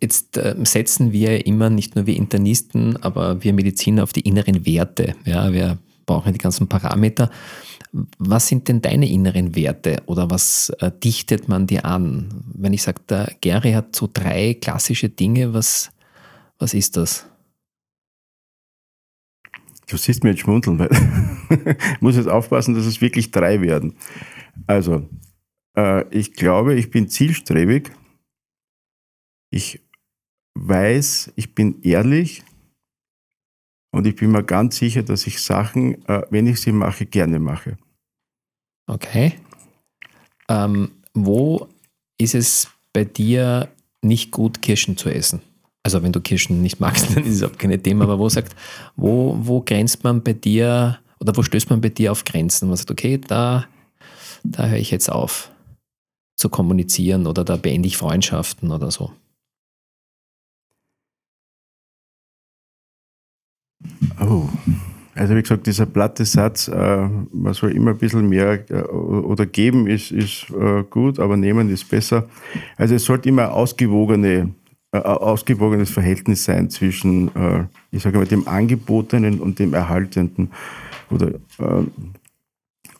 Jetzt 0.00 0.36
äh, 0.36 0.54
setzen 0.64 1.12
wir 1.12 1.46
immer, 1.46 1.70
nicht 1.70 1.96
nur 1.96 2.06
wir 2.06 2.16
Internisten, 2.16 2.96
aber 3.02 3.42
wir 3.42 3.52
Mediziner 3.52 4.02
auf 4.02 4.12
die 4.12 4.20
inneren 4.20 4.66
Werte. 4.66 5.14
Ja, 5.24 5.52
wir 5.52 5.78
brauchen 6.06 6.32
die 6.32 6.38
ganzen 6.38 6.68
Parameter. 6.68 7.30
Was 8.18 8.48
sind 8.48 8.68
denn 8.68 8.82
deine 8.82 9.08
inneren 9.08 9.54
Werte 9.54 10.02
oder 10.06 10.30
was 10.30 10.70
äh, 10.80 10.90
dichtet 10.92 11.48
man 11.48 11.66
dir 11.66 11.84
an? 11.84 12.44
Wenn 12.54 12.72
ich 12.72 12.82
sage, 12.82 13.00
der 13.08 13.32
Gary 13.40 13.72
hat 13.72 13.96
so 13.96 14.08
drei 14.12 14.54
klassische 14.54 15.08
Dinge, 15.08 15.54
was, 15.54 15.90
was 16.58 16.74
ist 16.74 16.96
das? 16.96 17.26
Du 19.88 19.96
siehst 19.96 20.24
mir 20.24 20.30
jetzt 20.30 20.40
schmunzeln, 20.40 20.78
weil 20.78 20.90
ich 20.92 22.00
muss 22.00 22.16
jetzt 22.16 22.28
aufpassen, 22.28 22.74
dass 22.74 22.86
es 22.86 23.00
wirklich 23.00 23.30
drei 23.30 23.60
werden. 23.60 23.94
Also, 24.66 25.08
äh, 25.76 26.04
ich 26.10 26.32
glaube, 26.32 26.74
ich 26.74 26.90
bin 26.90 27.08
zielstrebig. 27.08 27.92
Ich 29.50 29.85
weiß, 30.56 31.32
ich 31.36 31.54
bin 31.54 31.82
ehrlich 31.82 32.42
und 33.92 34.06
ich 34.06 34.16
bin 34.16 34.30
mir 34.30 34.42
ganz 34.42 34.76
sicher, 34.76 35.02
dass 35.02 35.26
ich 35.26 35.40
Sachen, 35.40 36.04
äh, 36.08 36.22
wenn 36.30 36.46
ich 36.46 36.60
sie 36.60 36.72
mache, 36.72 37.06
gerne 37.06 37.38
mache. 37.38 37.76
Okay. 38.86 39.34
Ähm, 40.48 40.90
wo 41.14 41.68
ist 42.18 42.34
es 42.34 42.68
bei 42.92 43.04
dir 43.04 43.68
nicht 44.02 44.30
gut, 44.30 44.62
Kirschen 44.62 44.96
zu 44.96 45.10
essen? 45.10 45.42
Also 45.82 46.02
wenn 46.02 46.12
du 46.12 46.20
Kirschen 46.20 46.62
nicht 46.62 46.80
magst, 46.80 47.08
dann 47.16 47.24
ist 47.24 47.36
es 47.36 47.42
auch 47.42 47.56
kein 47.56 47.82
Thema, 47.82 48.04
aber 48.04 48.18
wo 48.18 48.28
sagt, 48.28 48.56
wo, 48.96 49.36
wo 49.40 49.60
grenzt 49.60 50.04
man 50.04 50.22
bei 50.22 50.32
dir 50.32 50.98
oder 51.20 51.36
wo 51.36 51.42
stößt 51.42 51.70
man 51.70 51.80
bei 51.80 51.88
dir 51.88 52.12
auf 52.12 52.24
Grenzen? 52.24 52.68
Man 52.68 52.76
sagt, 52.76 52.90
okay, 52.90 53.18
da, 53.18 53.66
da 54.42 54.66
höre 54.66 54.78
ich 54.78 54.90
jetzt 54.90 55.10
auf 55.10 55.50
zu 56.36 56.48
kommunizieren 56.50 57.26
oder 57.26 57.44
da 57.44 57.56
beende 57.56 57.88
ich 57.88 57.96
Freundschaften 57.96 58.70
oder 58.70 58.90
so. 58.90 59.12
Oh. 64.28 64.48
Also 65.16 65.34
wie 65.34 65.40
gesagt, 65.40 65.66
dieser 65.66 65.86
platte 65.86 66.26
Satz, 66.26 66.68
äh, 66.68 67.08
man 67.32 67.54
soll 67.54 67.72
immer 67.72 67.92
ein 67.92 67.98
bisschen 67.98 68.28
mehr 68.28 68.70
äh, 68.70 68.82
oder 68.82 69.46
geben 69.46 69.86
ist, 69.86 70.10
ist 70.10 70.50
äh, 70.50 70.82
gut, 70.90 71.18
aber 71.18 71.38
nehmen 71.38 71.70
ist 71.70 71.88
besser. 71.88 72.28
Also 72.76 72.94
es 72.94 73.04
sollte 73.04 73.30
immer 73.30 73.50
ausgewogene, 73.52 74.52
äh, 74.92 74.98
ausgewogenes 74.98 75.88
Verhältnis 75.88 76.44
sein 76.44 76.68
zwischen, 76.68 77.34
äh, 77.34 77.64
ich 77.90 78.02
sage 78.02 78.18
mal, 78.18 78.26
dem 78.26 78.46
Angebotenen 78.46 79.40
und 79.40 79.58
dem 79.58 79.72
Erhaltenden. 79.72 80.50
Oder 81.10 81.28
äh, 81.58 81.84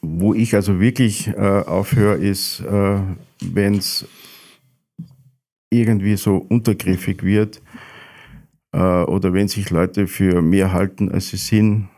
wo 0.01 0.33
ich 0.33 0.55
also 0.55 0.79
wirklich 0.79 1.37
aufhöre, 1.37 2.15
ist, 2.15 2.63
wenn 2.63 3.75
es 3.75 4.07
irgendwie 5.69 6.17
so 6.17 6.37
untergriffig 6.37 7.25
wird 7.25 7.61
oder 8.77 9.33
wenn 9.33 9.49
sich 9.49 9.71
Leute 9.71 10.07
für 10.07 10.43
mehr 10.43 10.73
halten, 10.73 11.11
als 11.11 11.29
sie 11.29 11.37
sind. 11.37 11.89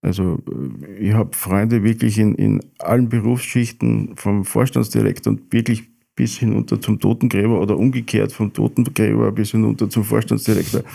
Also 0.00 0.42
äh, 0.50 0.98
ich 0.98 1.12
habe 1.12 1.36
Freunde 1.36 1.82
wirklich 1.82 2.18
in, 2.18 2.34
in 2.34 2.60
allen 2.78 3.08
Berufsschichten, 3.08 4.16
vom 4.16 4.44
Vorstandsdirektor 4.44 5.32
und 5.32 5.52
wirklich 5.52 5.84
bis 6.14 6.38
hinunter 6.38 6.80
zum 6.80 7.00
Totengräber 7.00 7.60
oder 7.60 7.78
umgekehrt 7.78 8.32
vom 8.32 8.52
Totengräber 8.52 9.32
bis 9.32 9.52
hinunter 9.52 9.88
zum 9.88 10.04
Vorstandsdirektor. 10.04 10.82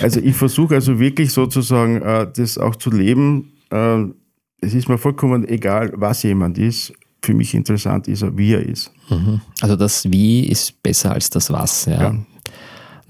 Also 0.00 0.20
ich 0.20 0.34
versuche 0.34 0.76
also 0.76 0.98
wirklich 0.98 1.32
sozusagen 1.32 2.00
äh, 2.00 2.26
das 2.34 2.56
auch 2.56 2.76
zu 2.76 2.90
leben. 2.90 3.52
es 3.70 4.74
ist 4.74 4.88
mir 4.88 4.98
vollkommen 4.98 5.46
egal, 5.46 5.92
was 5.96 6.22
jemand 6.22 6.58
ist. 6.58 6.92
Für 7.22 7.34
mich 7.34 7.54
interessant 7.54 8.08
ist 8.08 8.22
er, 8.22 8.36
wie 8.36 8.54
er 8.54 8.66
ist. 8.66 8.90
Mhm. 9.10 9.40
Also 9.60 9.76
das 9.76 10.10
Wie 10.10 10.48
ist 10.48 10.82
besser 10.82 11.12
als 11.12 11.28
das 11.30 11.52
Was. 11.52 11.84
Ja. 11.84 12.02
ja. 12.02 12.14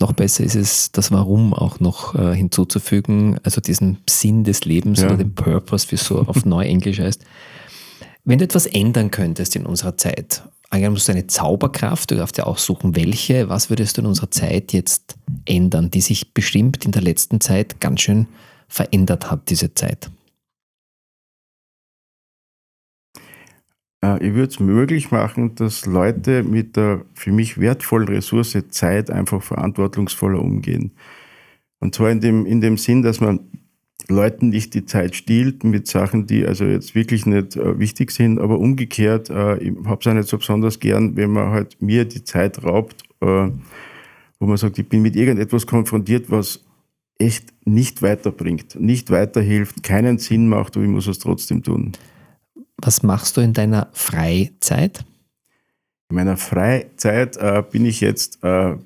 Noch 0.01 0.15
besser 0.15 0.45
ist 0.45 0.57
es, 0.57 0.93
das 0.93 1.13
Warum 1.13 1.53
auch 1.53 1.79
noch 1.79 2.15
äh, 2.15 2.35
hinzuzufügen, 2.35 3.39
also 3.43 3.61
diesen 3.61 3.99
Sinn 4.09 4.45
des 4.45 4.65
Lebens 4.65 5.01
ja. 5.01 5.07
oder 5.07 5.19
den 5.19 5.35
Purpose, 5.35 5.91
wie 5.91 5.97
es 5.97 6.05
so 6.05 6.21
auf 6.21 6.45
Neuenglisch 6.47 6.99
heißt. 6.99 7.23
Wenn 8.25 8.39
du 8.39 8.45
etwas 8.45 8.65
ändern 8.65 9.11
könntest 9.11 9.57
in 9.57 9.67
unserer 9.67 9.99
Zeit, 9.99 10.43
angenommen 10.71 11.01
du 11.05 11.13
eine 11.13 11.27
Zauberkraft, 11.27 12.11
du 12.11 12.17
darfst 12.17 12.39
ja 12.39 12.47
auch 12.47 12.57
suchen, 12.57 12.97
welche, 12.97 13.51
was 13.51 13.69
würdest 13.69 13.99
du 13.99 14.01
in 14.01 14.07
unserer 14.07 14.31
Zeit 14.31 14.73
jetzt 14.73 15.17
ändern, 15.45 15.91
die 15.91 16.01
sich 16.01 16.33
bestimmt 16.33 16.85
in 16.85 16.93
der 16.93 17.03
letzten 17.03 17.41
Zeit 17.41 17.81
ganz 17.81 18.01
schön 18.01 18.27
verändert 18.69 19.31
hat, 19.31 19.51
diese 19.51 19.75
Zeit? 19.75 20.11
Ich 24.03 24.35
würde 24.35 24.49
es 24.49 24.61
möglich 24.61 25.11
machen, 25.11 25.55
dass 25.57 25.85
Leute 25.85 26.43
mit 26.43 26.77
der 26.77 27.05
für 27.15 27.33
mich 27.33 27.59
wertvollen 27.59 28.09
Ressource 28.09 28.57
Zeit 28.71 29.11
einfach 29.11 29.43
verantwortungsvoller 29.43 30.41
umgehen. 30.41 30.93
Und 31.81 31.95
zwar 31.95 32.11
in 32.11 32.21
dem, 32.21 32.47
in 32.47 32.61
dem 32.61 32.79
Sinn, 32.79 33.03
dass 33.03 33.21
man 33.21 33.41
Leuten 34.09 34.49
nicht 34.49 34.75
die 34.75 34.85
Zeit 34.85 35.15
stiehlt 35.15 35.65
mit 35.65 35.87
Sachen, 35.87 36.27
die 36.27 36.45
also 36.47 36.65
jetzt 36.65 36.95
wirklich 36.95 37.27
nicht 37.27 37.57
äh, 37.57 37.79
wichtig 37.79 38.11
sind, 38.11 38.39
aber 38.39 38.59
umgekehrt, 38.59 39.31
äh, 39.31 39.59
ich 39.59 39.73
habe 39.85 39.99
es 40.01 40.07
auch 40.07 40.15
nicht 40.15 40.29
so 40.29 40.39
besonders 40.39 40.81
gern, 40.81 41.17
wenn 41.17 41.31
man 41.31 41.51
halt 41.51 41.81
mir 41.81 42.05
die 42.05 42.25
Zeit 42.25 42.63
raubt, 42.65 43.05
äh, 43.21 43.49
wo 44.39 44.47
man 44.47 44.57
sagt, 44.57 44.79
ich 44.79 44.89
bin 44.89 45.03
mit 45.03 45.17
irgendetwas 45.17 45.67
konfrontiert, 45.67 46.31
was 46.31 46.65
echt 47.19 47.53
nicht 47.65 48.03
weiterbringt, 48.03 48.81
nicht 48.81 49.11
weiterhilft, 49.11 49.83
keinen 49.83 50.19
Sinn 50.19 50.49
macht, 50.49 50.77
aber 50.77 50.85
ich 50.85 50.91
muss 50.91 51.07
es 51.07 51.19
trotzdem 51.19 51.63
tun. 51.63 51.93
Was 52.83 53.03
machst 53.03 53.37
du 53.37 53.41
in 53.41 53.53
deiner 53.53 53.89
Freizeit? 53.93 55.05
In 56.11 56.17
meiner 56.17 56.37
Freizeit 56.37 57.37
äh, 57.37 57.63
bin 57.71 57.87
ich 57.87 58.01
jetzt 58.01 58.43
äh, 58.43 58.77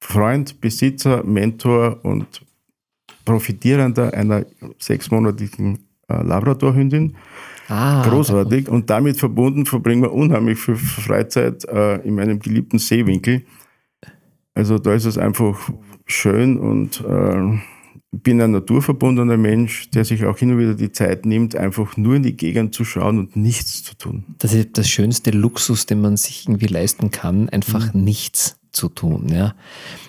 Freund, 0.00 0.60
Besitzer, 0.60 1.24
Mentor 1.24 2.04
und 2.04 2.42
Profitierender 3.24 4.12
einer 4.12 4.44
sechsmonatigen 4.78 5.78
äh, 6.08 6.22
Labradorhündin. 6.22 7.16
Ah, 7.68 8.06
Großartig. 8.06 8.68
Und 8.68 8.90
damit 8.90 9.18
verbunden 9.18 9.64
verbringen 9.64 10.02
wir 10.02 10.12
unheimlich 10.12 10.58
viel 10.58 10.76
Freizeit 10.76 11.64
äh, 11.64 11.96
in 12.02 12.14
meinem 12.14 12.38
geliebten 12.38 12.78
Seewinkel. 12.78 13.42
Also 14.54 14.78
da 14.78 14.92
ist 14.92 15.06
es 15.06 15.16
einfach 15.18 15.70
schön 16.06 16.58
und 16.58 17.00
äh, 17.00 17.58
bin 18.22 18.40
ein 18.40 18.52
naturverbundener 18.52 19.36
Mensch, 19.36 19.90
der 19.90 20.04
sich 20.04 20.24
auch 20.24 20.38
hin 20.38 20.52
und 20.52 20.58
wieder 20.58 20.74
die 20.74 20.92
Zeit 20.92 21.26
nimmt, 21.26 21.56
einfach 21.56 21.96
nur 21.96 22.16
in 22.16 22.22
die 22.22 22.36
Gegend 22.36 22.74
zu 22.74 22.84
schauen 22.84 23.18
und 23.18 23.36
nichts 23.36 23.82
zu 23.82 23.96
tun. 23.96 24.24
Das 24.38 24.52
ist 24.52 24.78
das 24.78 24.88
schönste 24.88 25.30
Luxus, 25.30 25.86
den 25.86 26.00
man 26.00 26.16
sich 26.16 26.46
irgendwie 26.46 26.66
leisten 26.66 27.10
kann, 27.10 27.48
einfach 27.48 27.92
mhm. 27.94 28.04
nichts 28.04 28.56
zu 28.74 28.88
tun. 28.88 29.28
Ja. 29.28 29.54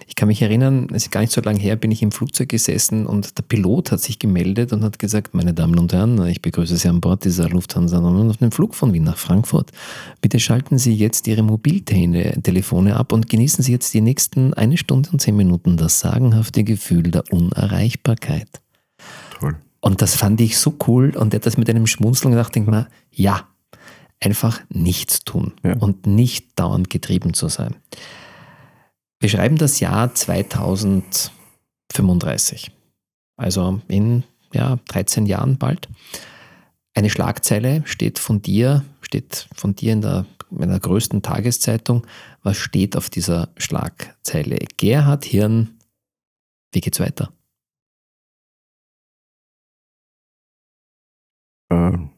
Ich 0.08 0.16
kann 0.16 0.28
mich 0.28 0.42
erinnern, 0.42 0.88
es 0.92 1.04
ist 1.04 1.12
gar 1.12 1.22
nicht 1.22 1.34
so 1.34 1.42
lange 1.42 1.60
her, 1.60 1.76
bin 1.76 1.92
ich 1.92 2.02
im 2.02 2.12
Flugzeug 2.12 2.50
gesessen 2.50 3.06
und 3.06 3.38
der 3.38 3.44
Pilot 3.44 3.92
hat 3.92 4.02
sich 4.02 4.20
gemeldet 4.20 4.72
und 4.72 4.84
hat 4.84 5.00
gesagt, 5.00 5.34
meine 5.34 5.54
Damen 5.54 5.78
und 5.78 5.92
Herren, 5.94 6.26
ich 6.28 6.42
begrüße 6.42 6.78
Sie 6.78 6.88
an 6.88 7.02
Bord 7.02 7.26
dieser 7.26 7.50
Lufthansa 7.50 7.98
und 7.98 8.30
auf 8.30 8.38
dem 8.38 8.52
Flug 8.52 8.76
von 8.76 8.94
Wien 8.94 9.04
nach 9.04 9.18
Frankfurt. 9.18 9.72
Bitte 10.22 10.40
schalten 10.40 10.78
Sie 10.78 10.94
jetzt 10.94 11.28
Ihre 11.28 11.44
Mobiltelefone 11.44 12.96
ab 12.96 13.12
und 13.12 13.30
genießen 13.30 13.64
Sie 13.64 13.72
jetzt 13.72 13.94
die 13.94 14.02
nächsten 14.02 14.54
eine 14.54 14.78
Stunde 14.78 15.10
und 15.12 15.20
zehn 15.20 15.36
Minuten 15.36 15.76
das 15.76 16.00
sagenhafte 16.00 16.64
Gefühl 16.64 17.04
der 17.04 17.24
Unerreichbarkeit. 17.32 18.62
Toll. 19.40 19.58
Und 19.82 20.02
das 20.02 20.16
fand 20.16 20.40
ich 20.42 20.58
so 20.58 20.76
cool 20.88 21.16
und 21.16 21.34
er 21.34 21.40
hat 21.40 21.46
das 21.46 21.58
mit 21.58 21.70
einem 21.70 21.88
Schmunzeln 21.88 22.32
gedacht, 22.32 22.56
denkt 22.56 22.70
mal, 22.70 22.88
ja, 23.12 23.48
einfach 24.20 24.62
nichts 24.70 25.24
tun 25.24 25.54
ja. 25.64 25.76
und 25.78 26.08
nicht 26.08 26.58
dauernd 26.60 26.90
getrieben 26.90 27.34
zu 27.34 27.48
sein. 27.50 27.76
Wir 29.20 29.30
schreiben 29.30 29.58
das 29.58 29.80
Jahr 29.80 30.14
2035, 30.14 32.72
also 33.38 33.82
in 33.88 34.24
ja, 34.54 34.78
13 34.88 35.26
Jahren 35.26 35.58
bald. 35.58 35.88
Eine 36.94 37.10
Schlagzeile 37.10 37.82
steht 37.86 38.20
von 38.20 38.42
dir, 38.42 38.84
steht 39.02 39.48
von 39.56 39.74
dir 39.76 39.94
in 39.94 40.02
der, 40.02 40.26
in 40.52 40.70
der 40.70 40.80
größten 40.80 41.22
Tageszeitung. 41.22 42.06
Was 42.44 42.58
steht 42.58 42.98
auf 42.98 43.10
dieser 43.10 43.50
Schlagzeile? 43.58 44.58
Gerhard 44.78 45.26
Hirn, 45.26 45.80
wie 46.74 46.82
geht's 46.82 47.00
weiter? 47.00 47.32
Ähm. 51.72 52.10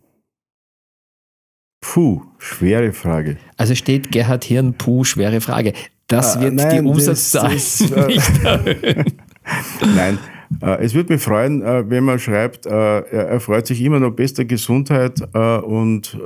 Puh, 1.80 2.26
schwere 2.38 2.92
Frage. 2.92 3.38
Also 3.56 3.76
steht 3.76 4.12
Gerhard 4.12 4.44
Hirn, 4.44 4.78
puh, 4.78 5.04
schwere 5.04 5.42
Frage 5.42 5.74
Das 6.08 6.40
wird 6.40 6.54
nein, 6.54 6.84
die 6.84 6.90
Umsatzzahl 6.90 7.54
nicht 8.08 8.44
erhöhen. 8.44 9.06
nein, 9.96 10.18
äh, 10.62 10.84
es 10.84 10.94
würde 10.94 11.14
mich 11.14 11.22
freuen, 11.22 11.62
äh, 11.62 11.90
wenn 11.90 12.04
man 12.04 12.20
schreibt, 12.20 12.66
äh, 12.66 13.00
er 13.00 13.40
freut 13.40 13.68
sich 13.68 13.82
immer 13.82 14.00
noch 14.00 14.12
bester 14.12 14.46
Gesundheit 14.46 15.22
und 15.34 16.18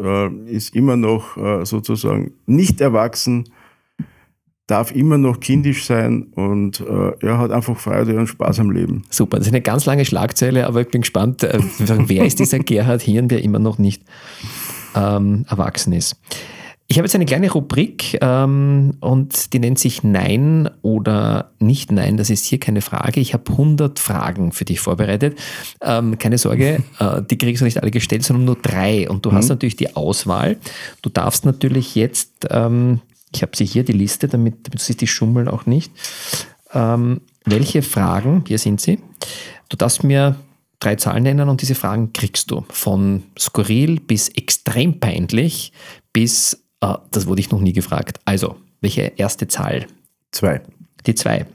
ist 0.45 0.75
immer 0.75 0.95
noch 0.95 1.65
sozusagen 1.65 2.33
nicht 2.45 2.81
erwachsen, 2.81 3.45
darf 4.67 4.91
immer 4.95 5.17
noch 5.17 5.39
kindisch 5.39 5.85
sein 5.85 6.23
und 6.35 6.81
er 6.81 7.37
hat 7.37 7.51
einfach 7.51 7.77
Freude 7.77 8.17
und 8.17 8.27
Spaß 8.27 8.59
am 8.59 8.71
Leben. 8.71 9.03
Super, 9.09 9.37
das 9.37 9.47
ist 9.47 9.53
eine 9.53 9.61
ganz 9.61 9.85
lange 9.85 10.05
Schlagzeile, 10.05 10.67
aber 10.67 10.81
ich 10.81 10.89
bin 10.89 11.01
gespannt, 11.01 11.41
wer 11.41 12.25
ist 12.25 12.39
dieser 12.39 12.59
Gerhard 12.59 13.01
Hirn, 13.01 13.27
der 13.27 13.43
immer 13.43 13.59
noch 13.59 13.77
nicht 13.77 14.03
ähm, 14.95 15.45
erwachsen 15.49 15.93
ist. 15.93 16.19
Ich 16.91 16.97
habe 16.97 17.05
jetzt 17.05 17.15
eine 17.15 17.25
kleine 17.25 17.49
Rubrik 17.49 18.17
ähm, 18.19 18.97
und 18.99 19.53
die 19.53 19.59
nennt 19.59 19.79
sich 19.79 20.03
Nein 20.03 20.69
oder 20.81 21.51
nicht 21.57 21.89
Nein. 21.89 22.17
Das 22.17 22.29
ist 22.29 22.43
hier 22.43 22.59
keine 22.59 22.81
Frage. 22.81 23.21
Ich 23.21 23.33
habe 23.33 23.49
100 23.49 23.97
Fragen 23.97 24.51
für 24.51 24.65
dich 24.65 24.81
vorbereitet. 24.81 25.39
Ähm, 25.81 26.17
keine 26.17 26.37
Sorge, 26.37 26.83
äh, 26.99 27.21
die 27.21 27.37
kriegst 27.37 27.61
du 27.61 27.65
nicht 27.65 27.81
alle 27.81 27.91
gestellt, 27.91 28.25
sondern 28.25 28.43
nur 28.43 28.57
drei. 28.57 29.09
Und 29.09 29.25
du 29.25 29.31
mhm. 29.31 29.35
hast 29.35 29.47
natürlich 29.47 29.77
die 29.77 29.95
Auswahl. 29.95 30.57
Du 31.01 31.09
darfst 31.09 31.45
natürlich 31.45 31.95
jetzt, 31.95 32.45
ähm, 32.49 32.99
ich 33.33 33.41
habe 33.41 33.55
sie 33.55 33.63
hier, 33.63 33.85
die 33.85 33.93
Liste, 33.93 34.27
damit, 34.27 34.67
damit 34.67 34.81
du 34.81 34.83
siehst 34.83 34.99
die 34.99 35.07
Schummeln 35.07 35.47
auch 35.47 35.65
nicht. 35.65 35.93
Ähm, 36.73 37.21
welche 37.45 37.83
Fragen, 37.83 38.43
hier 38.45 38.59
sind 38.59 38.81
sie, 38.81 38.99
du 39.69 39.77
darfst 39.77 40.03
mir 40.03 40.35
drei 40.81 40.97
Zahlen 40.97 41.23
nennen 41.23 41.47
und 41.47 41.61
diese 41.61 41.75
Fragen 41.75 42.11
kriegst 42.11 42.51
du. 42.51 42.65
Von 42.67 43.23
skurril 43.39 44.01
bis 44.01 44.27
extrem 44.27 44.99
peinlich 44.99 45.71
bis 46.11 46.57
Ah, 46.81 46.99
das 47.11 47.27
wurde 47.27 47.41
ich 47.41 47.51
noch 47.51 47.61
nie 47.61 47.73
gefragt. 47.73 48.19
Also, 48.25 48.57
welche 48.81 49.13
erste 49.15 49.47
Zahl? 49.47 49.85
Zwei. 50.31 50.61
Die 51.05 51.15
zwei. 51.15 51.45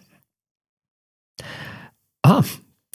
Ah, 2.23 2.43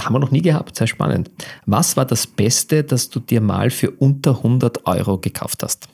haben 0.01 0.15
wir 0.15 0.19
noch 0.19 0.31
nie 0.31 0.41
gehabt. 0.41 0.75
Sehr 0.75 0.87
spannend. 0.87 1.29
Was 1.65 1.97
war 1.97 2.05
das 2.05 2.25
Beste, 2.27 2.83
das 2.83 3.09
du 3.09 3.19
dir 3.19 3.41
mal 3.41 3.69
für 3.69 3.91
unter 3.91 4.37
100 4.37 4.87
Euro 4.87 5.17
gekauft 5.19 5.61
hast? 5.63 5.87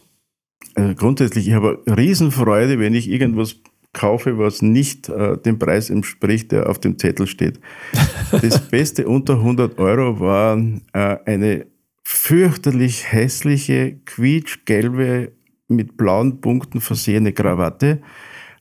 Also 0.75 0.93
grundsätzlich, 0.95 1.47
ich 1.47 1.53
habe 1.53 1.81
Riesenfreude, 1.87 2.79
wenn 2.79 2.93
ich 2.93 3.09
irgendwas 3.09 3.55
kaufe, 3.93 4.37
was 4.37 4.61
nicht 4.61 5.09
äh, 5.09 5.37
dem 5.37 5.57
Preis 5.57 5.89
entspricht, 5.89 6.51
der 6.51 6.69
auf 6.69 6.79
dem 6.79 6.99
Zettel 6.99 7.27
steht. 7.27 7.59
Das 8.31 8.59
Beste 8.67 9.07
unter 9.07 9.35
100 9.35 9.79
Euro 9.79 10.19
war 10.19 10.57
äh, 10.93 11.17
eine 11.25 11.65
fürchterlich 12.03 13.11
hässliche, 13.11 13.97
quietschgelbe 14.05 15.31
mit 15.67 15.97
blauen 15.97 16.41
Punkten 16.41 16.81
versehene 16.81 17.33
Krawatte, 17.33 17.99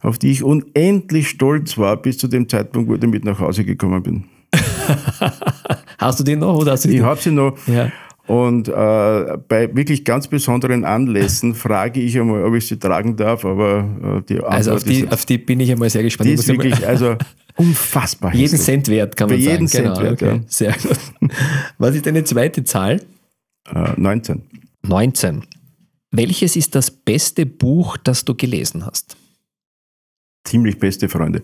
auf 0.01 0.19
die 0.19 0.31
ich 0.31 0.43
unendlich 0.43 1.29
stolz 1.29 1.79
war, 1.79 1.97
bis 1.97 2.19
zu 2.19 2.29
dem 2.29 2.49
Zeitpunkt, 2.49 2.89
wo 2.89 2.95
ich 2.95 3.01
damit 3.01 3.25
nach 3.25 3.39
Hause 3.39 3.65
gekommen 3.65 4.03
bin. 4.03 4.25
hast 5.99 6.21
du 6.21 6.25
die 6.25 6.37
noch 6.37 6.57
oder 6.57 6.73
hast 6.73 6.85
du 6.85 6.89
die? 6.89 6.97
Ich 6.97 7.03
habe 7.03 7.21
sie 7.21 7.31
noch. 7.31 7.57
Ja. 7.67 7.91
Und 8.27 8.67
äh, 8.67 8.73
bei 8.73 9.75
wirklich 9.75 10.05
ganz 10.05 10.27
besonderen 10.27 10.85
Anlässen 10.85 11.55
frage 11.55 12.01
ich 12.01 12.19
einmal, 12.19 12.45
ob 12.45 12.55
ich 12.55 12.67
sie 12.67 12.79
tragen 12.79 13.17
darf, 13.17 13.45
aber 13.45 13.89
äh, 14.03 14.23
die 14.29 14.35
Antwort 14.37 14.53
Also 14.53 14.75
auf 14.75 14.85
die, 14.85 15.01
ist, 15.01 15.13
auf 15.13 15.25
die 15.25 15.39
bin 15.39 15.61
ich 15.61 15.71
einmal 15.71 15.91
sehr 15.91 16.03
gespannt. 16.03 16.31
Die 16.31 16.35
ist 16.35 16.49
wirklich, 16.49 16.87
also 16.87 17.17
unfassbar. 17.57 18.35
Jeden 18.35 18.59
Cent 18.59 18.89
wert, 18.89 19.17
kann 19.17 19.29
man 19.29 19.37
Bei 19.37 19.43
sagen. 19.43 19.53
Jeden 19.53 19.69
Cent 19.69 19.85
genau, 19.87 20.03
wert, 20.03 20.23
okay. 20.23 20.37
ja. 20.37 20.41
Sehr 20.49 20.73
gut. 20.73 21.31
Was 21.79 21.95
ist 21.95 22.07
deine 22.07 22.25
zweite 22.25 22.65
Zahl? 22.65 23.01
Äh, 23.73 23.93
19. 23.97 24.43
19. 24.83 25.43
Welches 26.17 26.57
ist 26.57 26.75
das 26.75 26.91
beste 26.91 27.45
Buch, 27.45 27.99
das 27.99 28.25
du 28.25 28.35
gelesen 28.35 28.87
hast? 28.87 29.19
Ziemlich 30.45 30.79
beste 30.79 31.11
Freunde. 31.11 31.43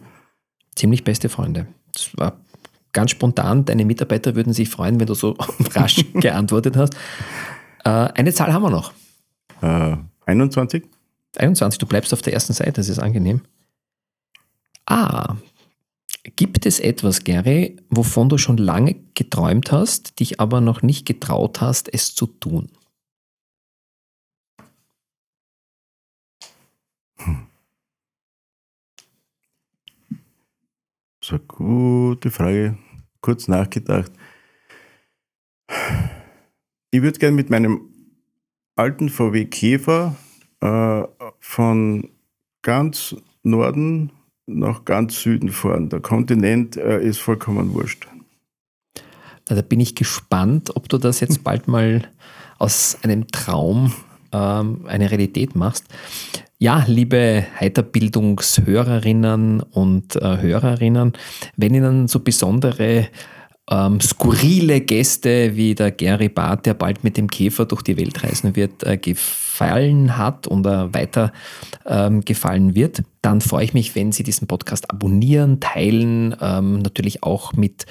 Ziemlich 0.75 1.05
beste 1.05 1.29
Freunde. 1.29 1.67
Das 1.93 2.17
war 2.17 2.41
ganz 2.93 3.11
spontan. 3.11 3.67
Deine 3.67 3.85
Mitarbeiter 3.85 4.35
würden 4.35 4.55
sich 4.55 4.71
freuen, 4.71 4.99
wenn 4.99 5.07
du 5.07 5.13
so 5.13 5.37
rasch 5.75 6.03
geantwortet 6.15 6.79
hast. 6.79 6.95
Äh, 7.85 7.91
eine 7.91 8.33
Zahl 8.33 8.55
haben 8.55 8.63
wir 8.63 8.71
noch. 8.71 8.95
Äh, 9.61 9.99
21. 10.25 10.85
21, 11.37 11.79
du 11.79 11.87
bleibst 11.87 12.15
auf 12.15 12.23
der 12.23 12.33
ersten 12.33 12.55
Seite, 12.55 12.73
das 12.73 12.89
ist 12.89 12.99
angenehm. 12.99 13.43
Ah, 14.87 15.37
gibt 16.37 16.65
es 16.65 16.81
etwas, 16.81 17.25
Gary, 17.25 17.77
wovon 17.91 18.31
du 18.31 18.39
schon 18.39 18.57
lange 18.57 18.97
geträumt 19.15 19.71
hast, 19.71 20.19
dich 20.19 20.41
aber 20.41 20.63
noch 20.63 20.81
nicht 20.81 21.05
getraut 21.05 21.61
hast, 21.61 21.93
es 21.93 22.15
zu 22.15 22.27
tun? 22.27 22.71
Das 31.23 31.31
ist 31.31 31.35
eine 31.35 31.47
gute 31.47 32.33
Frage. 32.33 32.77
Kurz 33.21 33.47
nachgedacht. 33.47 34.11
Ich 36.91 37.01
würde 37.01 37.19
gerne 37.21 37.37
mit 37.37 37.49
meinem 37.49 37.91
alten 38.75 39.09
VW 39.09 39.45
Käfer 39.45 40.17
äh, 40.61 41.05
von 41.39 42.11
ganz 42.63 43.15
Norden 43.45 44.11
nach 44.47 44.85
ganz 44.85 45.23
Süden 45.23 45.51
fahren. 45.51 45.91
Der 45.91 46.01
Kontinent 46.01 46.77
äh, 46.77 47.01
ist 47.01 47.19
vollkommen 47.19 47.73
wurscht. 47.73 48.09
Da 49.45 49.63
bin 49.63 49.79
ich 49.79 49.95
gespannt, 49.95 50.75
ob 50.75 50.89
du 50.89 50.99
das 50.99 51.21
jetzt 51.21 51.45
bald 51.45 51.69
mal 51.69 52.11
aus 52.59 52.99
einem 53.03 53.29
Traum 53.29 53.95
ähm, 54.33 54.87
eine 54.87 55.09
Realität 55.13 55.55
machst. 55.55 55.85
Ja, 56.63 56.85
liebe 56.87 57.45
Heiterbildungshörerinnen 57.59 59.63
und 59.63 60.15
äh, 60.15 60.41
Hörerinnen, 60.41 61.13
wenn 61.57 61.75
Ihnen 61.75 62.07
so 62.07 62.21
besondere 62.21 63.09
ähm, 63.69 64.01
skurrile 64.01 64.81
Gäste 64.81 65.57
wie 65.57 65.75
der 65.75 65.91
Gary 65.91 66.29
Barth, 66.29 66.67
der 66.67 66.75
bald 66.75 67.03
mit 67.03 67.17
dem 67.17 67.27
Käfer 67.27 67.65
durch 67.65 67.83
die 67.83 67.97
Welt 67.97 68.23
reisen 68.23 68.55
wird, 68.55 68.85
äh, 68.85 68.97
gefallen 68.97 70.17
hat 70.17 70.47
oder 70.47 70.95
weiter 70.95 71.33
ähm, 71.85 72.21
gefallen 72.21 72.77
wird, 72.77 73.03
dann 73.23 73.41
freue 73.41 73.65
ich 73.65 73.73
mich, 73.73 73.95
wenn 73.95 74.13
Sie 74.13 74.25
diesen 74.25 74.49
Podcast 74.49 74.91
abonnieren, 74.91 75.61
teilen, 75.61 76.35
ähm, 76.41 76.81
natürlich 76.81 77.23
auch 77.23 77.53
mit 77.53 77.87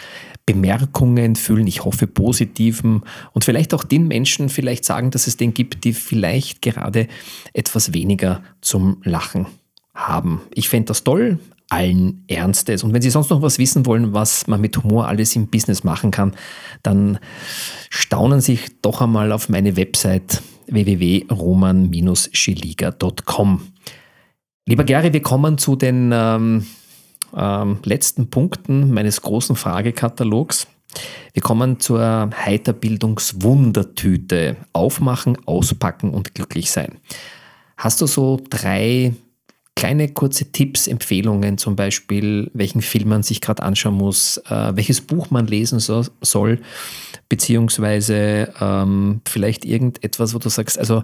Bemerkungen 0.46 1.38
füllen, 1.38 1.68
ich 1.68 1.86
hoffe 1.86 2.06
positiven 2.06 3.04
und 3.32 3.46
vielleicht 3.46 3.74
auch 3.74 3.86
den 3.86 4.08
Menschen 4.08 4.50
vielleicht 4.50 4.84
sagen, 4.84 5.10
dass 5.10 5.28
es 5.28 5.38
den 5.38 5.54
gibt, 5.54 5.86
die 5.86 5.94
vielleicht 5.94 6.62
gerade 6.62 7.08
etwas 7.54 7.94
weniger 7.94 8.44
zum 8.60 8.98
Lachen 9.04 9.48
haben. 9.96 10.42
Ich 10.54 10.68
fände 10.68 10.88
das 10.88 11.06
toll, 11.06 11.40
allen 11.70 12.26
Ernstes. 12.28 12.84
Und 12.84 12.94
wenn 12.94 13.02
Sie 13.02 13.10
sonst 13.10 13.30
noch 13.30 13.42
was 13.42 13.58
wissen 13.58 13.86
wollen, 13.86 14.14
was 14.14 14.48
man 14.48 14.60
mit 14.60 14.84
Humor 14.84 15.08
alles 15.08 15.34
im 15.38 15.48
Business 15.48 15.86
machen 15.86 16.12
kann, 16.12 16.34
dann 16.84 17.20
staunen 17.90 18.42
Sie 18.42 18.60
doch 18.82 19.00
einmal 19.02 19.32
auf 19.32 19.48
meine 19.48 19.78
Website 19.78 20.42
www.roman-schiliga.com. 20.68 23.62
Lieber 24.68 24.84
Gary, 24.84 25.12
wir 25.12 25.22
kommen 25.22 25.58
zu 25.58 25.76
den 25.76 26.12
ähm, 26.14 26.68
ähm, 27.36 27.80
letzten 27.84 28.30
Punkten 28.30 28.94
meines 28.94 29.22
großen 29.22 29.56
Fragekatalogs. 29.56 30.68
Wir 31.34 31.42
kommen 31.42 31.80
zur 31.80 32.30
Heiterbildungswundertüte. 32.36 34.58
Aufmachen, 34.74 35.36
auspacken 35.48 36.14
und 36.14 36.36
glücklich 36.36 36.70
sein. 36.70 37.00
Hast 37.78 38.02
du 38.02 38.06
so 38.06 38.40
drei 38.50 39.16
kleine 39.76 40.10
kurze 40.10 40.52
Tipps, 40.52 40.86
Empfehlungen, 40.86 41.58
zum 41.58 41.76
Beispiel, 41.76 42.52
welchen 42.54 42.84
Film 42.84 43.10
man 43.10 43.24
sich 43.24 43.42
gerade 43.42 43.64
anschauen 43.64 43.96
muss, 43.96 44.38
äh, 44.50 44.76
welches 44.76 45.02
Buch 45.02 45.32
man 45.32 45.48
lesen 45.48 45.80
so, 45.80 46.06
soll, 46.22 46.62
beziehungsweise 47.30 48.54
ähm, 48.62 49.22
vielleicht 49.28 49.66
irgendetwas, 49.66 50.36
wo 50.36 50.38
du 50.38 50.50
sagst, 50.50 50.78
also 50.78 51.02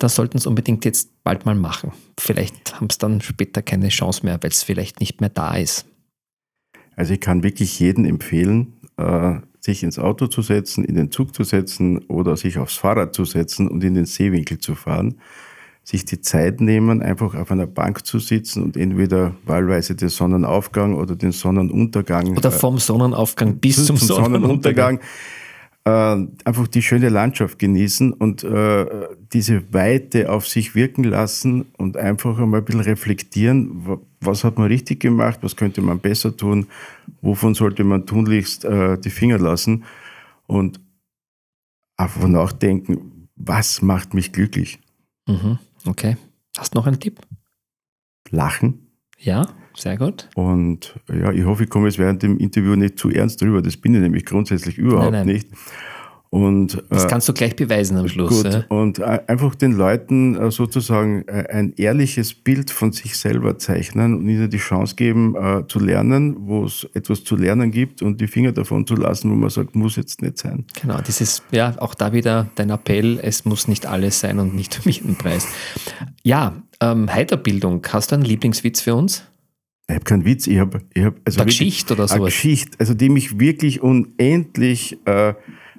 das 0.00 0.14
sollten 0.14 0.38
sie 0.38 0.48
unbedingt 0.48 0.84
jetzt 0.84 1.10
bald 1.22 1.46
mal 1.46 1.54
machen. 1.54 1.92
Vielleicht 2.18 2.74
haben 2.74 2.88
sie 2.90 2.98
dann 2.98 3.20
später 3.20 3.62
keine 3.62 3.88
Chance 3.88 4.24
mehr, 4.24 4.38
weil 4.42 4.50
es 4.50 4.62
vielleicht 4.62 4.98
nicht 4.98 5.20
mehr 5.20 5.30
da 5.30 5.56
ist. 5.56 5.86
Also 6.96 7.14
ich 7.14 7.20
kann 7.20 7.42
wirklich 7.42 7.78
jedem 7.78 8.04
empfehlen, 8.04 8.74
äh, 8.96 9.36
sich 9.60 9.82
ins 9.82 9.98
Auto 9.98 10.26
zu 10.26 10.42
setzen, 10.42 10.84
in 10.84 10.94
den 10.94 11.10
Zug 11.10 11.34
zu 11.34 11.44
setzen 11.44 11.98
oder 12.06 12.36
sich 12.36 12.58
aufs 12.58 12.76
Fahrrad 12.76 13.14
zu 13.14 13.24
setzen 13.24 13.68
und 13.68 13.84
in 13.84 13.94
den 13.94 14.06
Seewinkel 14.06 14.58
zu 14.58 14.74
fahren. 14.74 15.16
Sich 15.82 16.04
die 16.04 16.20
Zeit 16.20 16.60
nehmen, 16.60 17.02
einfach 17.02 17.34
auf 17.34 17.50
einer 17.50 17.66
Bank 17.66 18.06
zu 18.06 18.18
sitzen 18.18 18.62
und 18.62 18.76
entweder 18.76 19.34
wahlweise 19.44 19.94
den 19.94 20.08
Sonnenaufgang 20.08 20.94
oder 20.94 21.16
den 21.16 21.32
Sonnenuntergang. 21.32 22.36
Oder 22.36 22.52
vom 22.52 22.78
Sonnenaufgang 22.78 23.56
bis 23.56 23.84
zum, 23.86 23.96
zum 23.96 24.08
Sonnenuntergang. 24.08 24.98
Sonnenuntergang 24.98 24.98
äh, 24.98 25.39
einfach 25.84 26.68
die 26.68 26.82
schöne 26.82 27.08
Landschaft 27.08 27.58
genießen 27.58 28.12
und 28.12 28.44
äh, 28.44 29.08
diese 29.32 29.72
Weite 29.72 30.30
auf 30.30 30.46
sich 30.46 30.74
wirken 30.74 31.04
lassen 31.04 31.72
und 31.78 31.96
einfach 31.96 32.38
einmal 32.38 32.60
ein 32.60 32.64
bisschen 32.64 32.82
reflektieren, 32.82 33.98
was 34.20 34.44
hat 34.44 34.58
man 34.58 34.68
richtig 34.68 35.00
gemacht, 35.00 35.38
was 35.42 35.56
könnte 35.56 35.80
man 35.80 35.98
besser 35.98 36.36
tun, 36.36 36.66
wovon 37.22 37.54
sollte 37.54 37.82
man 37.84 38.04
tunlichst 38.04 38.64
äh, 38.66 38.98
die 38.98 39.10
Finger 39.10 39.38
lassen 39.38 39.84
und 40.46 40.80
einfach 41.96 42.28
nachdenken, 42.28 43.28
was 43.36 43.80
macht 43.80 44.12
mich 44.12 44.32
glücklich. 44.32 44.80
Mhm. 45.26 45.58
Okay. 45.86 46.16
Hast 46.58 46.74
du 46.74 46.78
noch 46.78 46.86
einen 46.86 47.00
Tipp? 47.00 47.20
Lachen. 48.30 48.89
Ja, 49.20 49.46
sehr 49.74 49.98
gut. 49.98 50.28
Und 50.34 50.94
ja, 51.08 51.30
ich 51.30 51.44
hoffe, 51.44 51.64
ich 51.64 51.70
komme 51.70 51.86
jetzt 51.86 51.98
während 51.98 52.22
dem 52.22 52.38
Interview 52.38 52.74
nicht 52.74 52.98
zu 52.98 53.10
ernst 53.10 53.42
drüber. 53.42 53.60
Das 53.62 53.76
bin 53.76 53.94
ich 53.94 54.00
nämlich 54.00 54.24
grundsätzlich 54.24 54.78
überhaupt 54.78 55.12
nein, 55.12 55.26
nein. 55.26 55.34
nicht. 55.34 55.48
Und, 56.32 56.80
das 56.90 57.04
äh, 57.04 57.08
kannst 57.08 57.28
du 57.28 57.32
gleich 57.32 57.56
beweisen 57.56 57.96
am 57.96 58.06
Schluss. 58.06 58.44
Gut, 58.44 58.52
ja? 58.52 58.64
und 58.68 59.00
äh, 59.00 59.20
einfach 59.26 59.56
den 59.56 59.72
Leuten 59.72 60.36
äh, 60.36 60.52
sozusagen 60.52 61.28
ein 61.28 61.72
ehrliches 61.76 62.34
Bild 62.34 62.70
von 62.70 62.92
sich 62.92 63.16
selber 63.16 63.58
zeichnen 63.58 64.14
und 64.14 64.28
ihnen 64.28 64.48
die 64.48 64.58
Chance 64.58 64.94
geben, 64.94 65.34
zu 65.68 65.80
lernen, 65.80 66.36
wo 66.40 66.64
es 66.64 66.88
etwas 66.94 67.24
zu 67.24 67.36
lernen 67.36 67.70
gibt 67.70 68.02
und 68.02 68.20
die 68.20 68.28
Finger 68.28 68.52
davon 68.52 68.86
zu 68.86 68.94
lassen, 68.94 69.30
wo 69.30 69.34
man 69.34 69.50
sagt, 69.50 69.74
muss 69.74 69.96
jetzt 69.96 70.22
nicht 70.22 70.38
sein. 70.38 70.64
Genau, 70.80 71.00
dieses, 71.00 71.42
ja, 71.50 71.74
auch 71.78 71.94
da 71.94 72.12
wieder 72.12 72.48
dein 72.54 72.70
Appell, 72.70 73.18
es 73.22 73.44
muss 73.44 73.66
nicht 73.66 73.86
alles 73.86 74.20
sein 74.20 74.38
und 74.38 74.54
nicht 74.54 74.80
um 74.84 74.90
jeden 74.90 75.16
Preis. 75.16 75.48
Ja, 76.22 76.62
ähm, 76.80 77.12
Heiterbildung, 77.12 77.84
hast 77.90 78.12
du 78.12 78.16
einen 78.16 78.24
Lieblingswitz 78.24 78.80
für 78.80 78.94
uns? 78.94 79.24
Ich 79.88 79.94
habe 79.96 80.04
keinen 80.04 80.24
Witz, 80.24 80.46
ich 80.46 80.58
habe 80.58 80.80
ich 80.94 81.04
hab, 81.04 81.14
also 81.24 81.44
Geschichte 81.44 81.94
oder 81.94 82.06
sowas. 82.06 82.16
Eine 82.16 82.24
Geschichte, 82.26 82.78
also 82.78 82.94
die 82.94 83.08
mich 83.08 83.40
wirklich 83.40 83.82
unendlich 83.82 84.98
äh, 85.04 85.34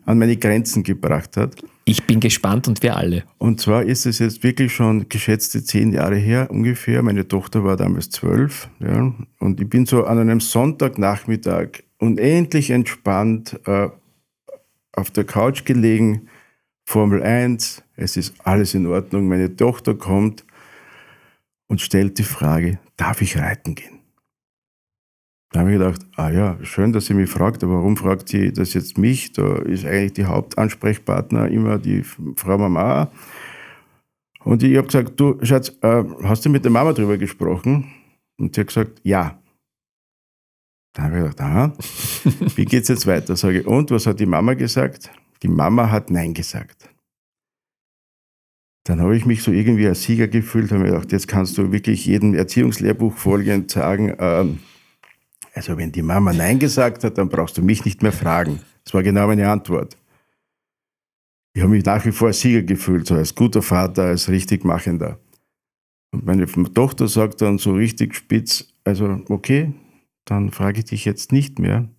an 0.06 0.18
meine 0.18 0.38
Grenzen 0.38 0.84
gebracht 0.84 1.38
hat. 1.38 1.56
Ich 1.86 2.06
bin 2.06 2.20
gespannt 2.20 2.68
und 2.68 2.84
wir 2.84 2.96
alle. 2.96 3.24
Und 3.38 3.60
zwar 3.60 3.84
ist 3.84 4.06
es 4.06 4.20
jetzt 4.20 4.44
wirklich 4.44 4.74
schon 4.74 5.10
geschätzte 5.10 5.64
zehn 5.64 5.94
Jahre 5.94 6.16
her 6.16 6.50
ungefähr. 6.50 7.02
Meine 7.02 7.28
Tochter 7.28 7.64
war 7.64 7.76
damals 7.76 8.10
zwölf. 8.10 8.70
Ja, 8.80 9.14
und 9.40 9.60
ich 9.60 9.70
bin 9.70 9.86
so 9.86 10.06
an 10.06 10.20
einem 10.20 10.40
Sonntagnachmittag 10.40 11.84
unendlich 11.98 12.70
entspannt 12.70 13.60
äh, 13.66 13.90
auf 14.94 15.12
der 15.12 15.24
Couch 15.24 15.66
gelegen. 15.66 16.28
Formel 16.84 17.24
1, 17.24 17.84
es 17.96 18.18
ist 18.18 18.36
alles 18.44 18.74
in 18.74 18.88
Ordnung. 18.88 19.28
Meine 19.28 19.56
Tochter 19.56 19.96
kommt 19.96 20.46
und 21.68 21.82
stellt 21.82 22.18
die 22.18 22.24
Frage, 22.24 22.80
darf 22.98 23.22
ich 23.22 23.38
reiten 23.38 23.76
gehen? 23.76 24.01
Da 25.52 25.60
habe 25.60 25.74
ich 25.74 25.78
gedacht, 25.78 26.02
ah 26.16 26.30
ja, 26.30 26.58
schön, 26.64 26.94
dass 26.94 27.08
sie 27.08 27.14
mich 27.14 27.30
fragt, 27.30 27.62
aber 27.64 27.74
warum 27.74 27.98
fragt 27.98 28.30
sie 28.30 28.54
das 28.54 28.74
jetzt 28.74 28.98
mich? 28.98 29.34
Da 29.34 29.58
ist 29.58 29.86
eigentlich 29.86 30.14
die 30.14 30.26
Hauptansprechpartner 30.26 31.50
immer 31.50 31.78
die 31.78 32.04
Frau 32.04 32.58
Mama. 32.58 33.12
Und 34.46 34.64
ich 34.64 34.78
habe 34.78 34.88
gesagt, 34.88 35.20
du 35.20 35.38
Schatz, 35.44 35.78
äh, 35.82 36.04
hast 36.24 36.46
du 36.46 36.50
mit 36.50 36.64
der 36.64 36.72
Mama 36.72 36.94
drüber 36.94 37.18
gesprochen? 37.18 37.92
Und 38.40 38.56
sie 38.56 38.62
hat 38.62 38.68
gesagt, 38.68 39.02
ja. 39.04 39.42
Da 40.94 41.04
habe 41.04 41.18
ich 41.18 41.22
gedacht, 41.22 41.42
aha, 41.42 41.74
wie 42.56 42.66
geht's 42.66 42.88
jetzt 42.88 43.06
weiter? 43.06 43.36
Sage 43.36 43.60
ich, 43.60 43.68
und 43.68 43.92
was 43.92 44.08
hat 44.08 44.22
die 44.22 44.26
Mama 44.26 44.54
gesagt? 44.54 45.12
Die 45.44 45.50
Mama 45.50 45.92
hat 45.92 46.12
Nein 46.12 46.34
gesagt. 46.34 46.90
Dann 48.86 49.02
habe 49.02 49.18
ich 49.18 49.26
mich 49.26 49.44
so 49.44 49.52
irgendwie 49.52 49.88
als 49.88 50.04
Sieger 50.04 50.28
gefühlt, 50.28 50.72
habe 50.72 50.84
mir 50.84 50.92
gedacht, 50.92 51.12
jetzt 51.12 51.28
kannst 51.28 51.58
du 51.58 51.74
wirklich 51.74 52.06
jedem 52.06 52.34
Erziehungslehrbuch 52.34 53.16
folgend 53.16 53.70
sagen, 53.70 54.16
ähm, 54.18 54.60
also 55.54 55.78
wenn 55.78 55.92
die 55.92 56.02
Mama 56.02 56.34
Nein 56.34 56.60
gesagt 56.60 57.04
hat, 57.04 57.18
dann 57.18 57.30
brauchst 57.30 57.58
du 57.58 57.62
mich 57.62 57.86
nicht 57.86 58.02
mehr 58.02 58.12
fragen. 58.12 58.60
Das 58.84 58.94
war 58.94 59.04
genau 59.04 59.28
meine 59.28 59.50
Antwort. 59.50 59.98
Ich 61.54 61.62
habe 61.62 61.74
mich 61.74 61.84
nach 61.86 62.06
wie 62.06 62.12
vor 62.12 62.32
Sieger 62.32 62.64
gefühlt, 62.64 63.08
so 63.08 63.16
als 63.16 63.36
guter 63.36 63.62
Vater, 63.62 64.04
als 64.04 64.30
richtig 64.30 64.64
Machender. 64.64 65.20
Und 66.14 66.26
meine 66.26 66.46
Tochter 66.46 67.08
sagt 67.08 67.42
dann 67.42 67.58
so 67.58 67.74
richtig 67.74 68.16
spitz, 68.16 68.68
also 68.84 69.22
okay, 69.30 69.74
dann 70.26 70.52
frage 70.52 70.80
ich 70.80 70.86
dich 70.86 71.06
jetzt 71.06 71.32
nicht 71.32 71.60
mehr. 71.60 71.90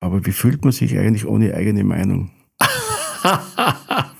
Aber 0.00 0.26
wie 0.26 0.32
fühlt 0.32 0.64
man 0.64 0.72
sich 0.72 0.98
eigentlich 0.98 1.26
ohne 1.26 1.54
eigene 1.54 1.84
Meinung? 1.84 2.30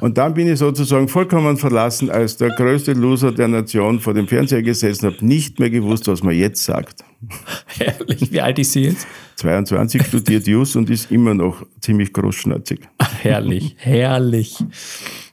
Und 0.00 0.16
dann 0.16 0.34
bin 0.34 0.46
ich 0.46 0.60
sozusagen 0.60 1.08
vollkommen 1.08 1.56
verlassen 1.56 2.08
als 2.08 2.36
der 2.36 2.50
größte 2.50 2.92
Loser 2.92 3.32
der 3.32 3.48
Nation 3.48 3.98
vor 3.98 4.14
dem 4.14 4.28
Fernseher 4.28 4.62
gesessen, 4.62 5.06
habe 5.06 5.26
nicht 5.26 5.58
mehr 5.58 5.70
gewusst, 5.70 6.06
was 6.06 6.22
man 6.22 6.36
jetzt 6.36 6.64
sagt. 6.64 7.04
Herrlich. 7.66 8.30
Wie 8.30 8.40
alt 8.40 8.60
ist 8.60 8.72
sie 8.72 8.84
jetzt? 8.84 9.08
22, 9.36 10.06
studiert 10.06 10.46
Jus 10.46 10.76
und 10.76 10.88
ist 10.88 11.10
immer 11.10 11.34
noch 11.34 11.66
ziemlich 11.80 12.12
großschnäuzig. 12.12 12.80
Herrlich, 13.22 13.74
herrlich. 13.78 14.56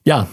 Ja, 0.04 0.28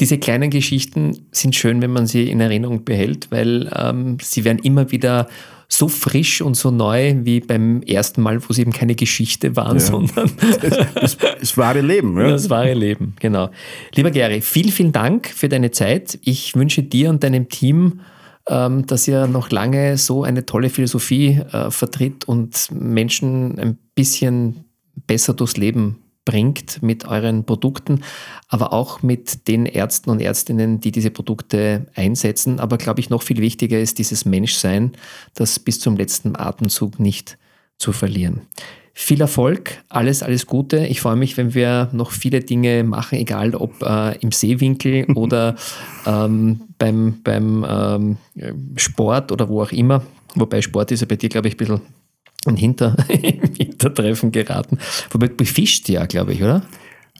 diese 0.00 0.18
kleinen 0.18 0.50
Geschichten 0.50 1.26
sind 1.30 1.54
schön, 1.54 1.80
wenn 1.80 1.92
man 1.92 2.06
sie 2.06 2.28
in 2.28 2.40
Erinnerung 2.40 2.84
behält, 2.84 3.30
weil 3.30 3.70
ähm, 3.76 4.16
sie 4.20 4.44
werden 4.44 4.58
immer 4.64 4.90
wieder 4.90 5.28
so 5.72 5.88
frisch 5.88 6.42
und 6.42 6.54
so 6.54 6.70
neu 6.70 7.14
wie 7.22 7.40
beim 7.40 7.82
ersten 7.82 8.22
Mal, 8.22 8.42
wo 8.42 8.46
es 8.50 8.58
eben 8.58 8.72
keine 8.72 8.96
Geschichte 8.96 9.54
waren, 9.56 9.78
ja. 9.78 9.80
sondern 9.80 10.30
das, 10.60 11.16
das, 11.16 11.56
wahre 11.56 11.80
Leben. 11.80 12.18
Ja. 12.18 12.30
Das 12.30 12.50
wahre 12.50 12.74
Leben, 12.74 13.14
genau. 13.20 13.50
Lieber 13.94 14.10
Gary, 14.10 14.40
vielen, 14.40 14.72
vielen 14.72 14.92
Dank 14.92 15.28
für 15.28 15.48
deine 15.48 15.70
Zeit. 15.70 16.18
Ich 16.22 16.56
wünsche 16.56 16.82
dir 16.82 17.08
und 17.08 17.22
deinem 17.22 17.48
Team, 17.48 18.00
ähm, 18.48 18.84
dass 18.86 19.06
ihr 19.06 19.28
noch 19.28 19.50
lange 19.50 19.96
so 19.96 20.24
eine 20.24 20.44
tolle 20.44 20.70
Philosophie 20.70 21.40
äh, 21.52 21.70
vertritt 21.70 22.26
und 22.26 22.68
Menschen 22.72 23.58
ein 23.58 23.78
bisschen 23.94 24.64
besser 25.06 25.34
durchs 25.34 25.56
Leben 25.56 25.98
bringt 26.30 26.80
mit 26.80 27.06
euren 27.06 27.42
Produkten, 27.42 28.04
aber 28.46 28.72
auch 28.72 29.02
mit 29.02 29.48
den 29.48 29.66
Ärzten 29.66 30.10
und 30.10 30.20
Ärztinnen, 30.20 30.78
die 30.78 30.92
diese 30.92 31.10
Produkte 31.10 31.86
einsetzen. 31.96 32.60
Aber 32.60 32.78
glaube 32.78 33.00
ich, 33.00 33.10
noch 33.10 33.22
viel 33.22 33.38
wichtiger 33.38 33.80
ist 33.80 33.98
dieses 33.98 34.24
Menschsein, 34.24 34.92
das 35.34 35.58
bis 35.58 35.80
zum 35.80 35.96
letzten 35.96 36.36
Atemzug 36.36 37.00
nicht 37.00 37.36
zu 37.78 37.90
verlieren. 37.92 38.42
Viel 38.92 39.20
Erfolg, 39.20 39.82
alles, 39.88 40.22
alles 40.22 40.46
Gute. 40.46 40.86
Ich 40.86 41.00
freue 41.00 41.16
mich, 41.16 41.36
wenn 41.36 41.52
wir 41.52 41.88
noch 41.92 42.12
viele 42.12 42.38
Dinge 42.38 42.84
machen, 42.84 43.18
egal 43.18 43.56
ob 43.56 43.82
äh, 43.82 44.16
im 44.18 44.30
Seewinkel 44.30 45.06
oder 45.16 45.56
ähm, 46.06 46.60
beim, 46.78 47.22
beim 47.24 47.66
ähm, 47.68 48.16
Sport 48.76 49.32
oder 49.32 49.48
wo 49.48 49.62
auch 49.62 49.72
immer. 49.72 50.04
Wobei 50.36 50.62
Sport 50.62 50.92
ist 50.92 51.00
ja 51.00 51.08
bei 51.08 51.16
dir, 51.16 51.28
glaube 51.28 51.48
ich, 51.48 51.54
ein 51.54 51.56
bisschen 51.56 51.80
ein 52.46 52.56
Hinter, 52.56 52.96
Hintertreffen 53.08 54.32
geraten. 54.32 54.78
Wobei 55.10 55.28
du 55.28 55.34
befischt 55.34 55.88
ja, 55.88 56.06
glaube 56.06 56.32
ich, 56.32 56.42
oder? 56.42 56.62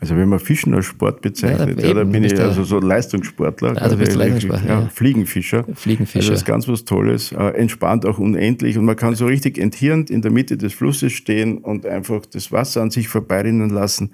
Also 0.00 0.16
wenn 0.16 0.30
man 0.30 0.38
Fischen 0.38 0.72
als 0.72 0.87
Sport 0.87 1.20
bezeichnet, 1.20 1.78
ja, 1.78 1.88
ja, 1.88 1.94
dann 1.94 2.11
bin 2.11 2.24
ich 2.24 2.38
also 2.40 2.64
so 2.64 2.80
Leistungssportler. 2.80 3.80
Also 3.80 3.98
bist 3.98 4.16
Leistungssportler, 4.16 4.66
ja, 4.66 4.80
ja. 4.80 4.88
Fliegenfischer. 4.88 5.66
Fliegenfischer. 5.74 6.20
Also 6.20 6.30
das 6.30 6.40
ist 6.40 6.46
ganz 6.46 6.66
was 6.68 6.87
Tolles, 6.87 7.33
äh, 7.33 7.37
entspannt 7.37 8.06
auch 8.06 8.18
unendlich 8.18 8.78
und 8.78 8.87
man 8.87 8.96
kann 8.96 9.14
so 9.14 9.26
richtig 9.26 9.59
enthirnt 9.59 10.09
in 10.09 10.22
der 10.22 10.30
Mitte 10.30 10.56
des 10.56 10.72
Flusses 10.72 11.12
stehen 11.12 11.59
und 11.59 11.85
einfach 11.85 12.24
das 12.24 12.50
Wasser 12.50 12.80
an 12.80 12.90
sich 12.90 13.09
vorbeirinnen 13.09 13.68
lassen. 13.68 14.12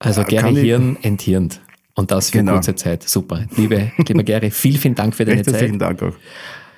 Also 0.00 0.20
äh, 0.20 0.24
gerne 0.24 0.60
Hirn 0.60 0.98
enthirnt. 1.00 1.62
Und 1.94 2.10
das 2.10 2.30
für 2.30 2.38
genau. 2.38 2.54
kurze 2.54 2.74
Zeit. 2.74 3.04
Super. 3.04 3.46
Liebe, 3.56 3.92
lieber 4.06 4.22
Gary, 4.22 4.50
vielen, 4.50 4.76
vielen 4.76 4.94
Dank 4.96 5.14
für 5.14 5.24
deine 5.24 5.38
Recht 5.38 5.50
Zeit. 5.50 5.60
Vielen 5.60 5.78
Dank 5.78 6.02
auch. 6.02 6.12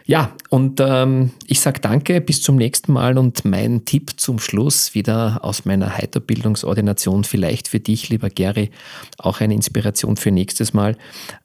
Ja, 0.06 0.32
und 0.50 0.80
ähm, 0.80 1.32
ich 1.48 1.58
sage 1.58 1.80
danke, 1.80 2.20
bis 2.20 2.40
zum 2.40 2.54
nächsten 2.54 2.92
Mal 2.92 3.18
und 3.18 3.44
mein 3.44 3.84
Tipp 3.84 4.12
zum 4.16 4.38
Schluss 4.38 4.94
wieder 4.94 5.40
aus 5.42 5.64
meiner 5.64 5.98
Heiterbildungsordination, 5.98 7.24
vielleicht 7.24 7.66
für 7.66 7.80
dich, 7.80 8.08
lieber 8.08 8.30
Gary, 8.30 8.70
auch 9.18 9.40
eine 9.40 9.54
Inspiration 9.54 10.16
für 10.16 10.30
nächstes 10.30 10.72
Mal. 10.72 10.96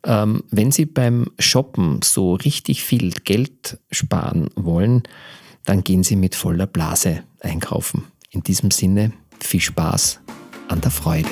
Ähm, 0.05 0.43
wenn 0.51 0.71
Sie 0.71 0.85
beim 0.85 1.31
Shoppen 1.39 2.01
so 2.03 2.35
richtig 2.35 2.83
viel 2.83 3.11
Geld 3.23 3.79
sparen 3.89 4.51
wollen, 4.55 5.03
dann 5.65 5.83
gehen 5.83 6.03
Sie 6.03 6.15
mit 6.15 6.35
voller 6.35 6.67
Blase 6.67 7.23
einkaufen. 7.39 8.03
In 8.29 8.43
diesem 8.43 8.69
Sinne, 8.69 9.11
viel 9.39 9.61
Spaß 9.61 10.19
an 10.67 10.81
der 10.81 10.91
Freude. 10.91 11.31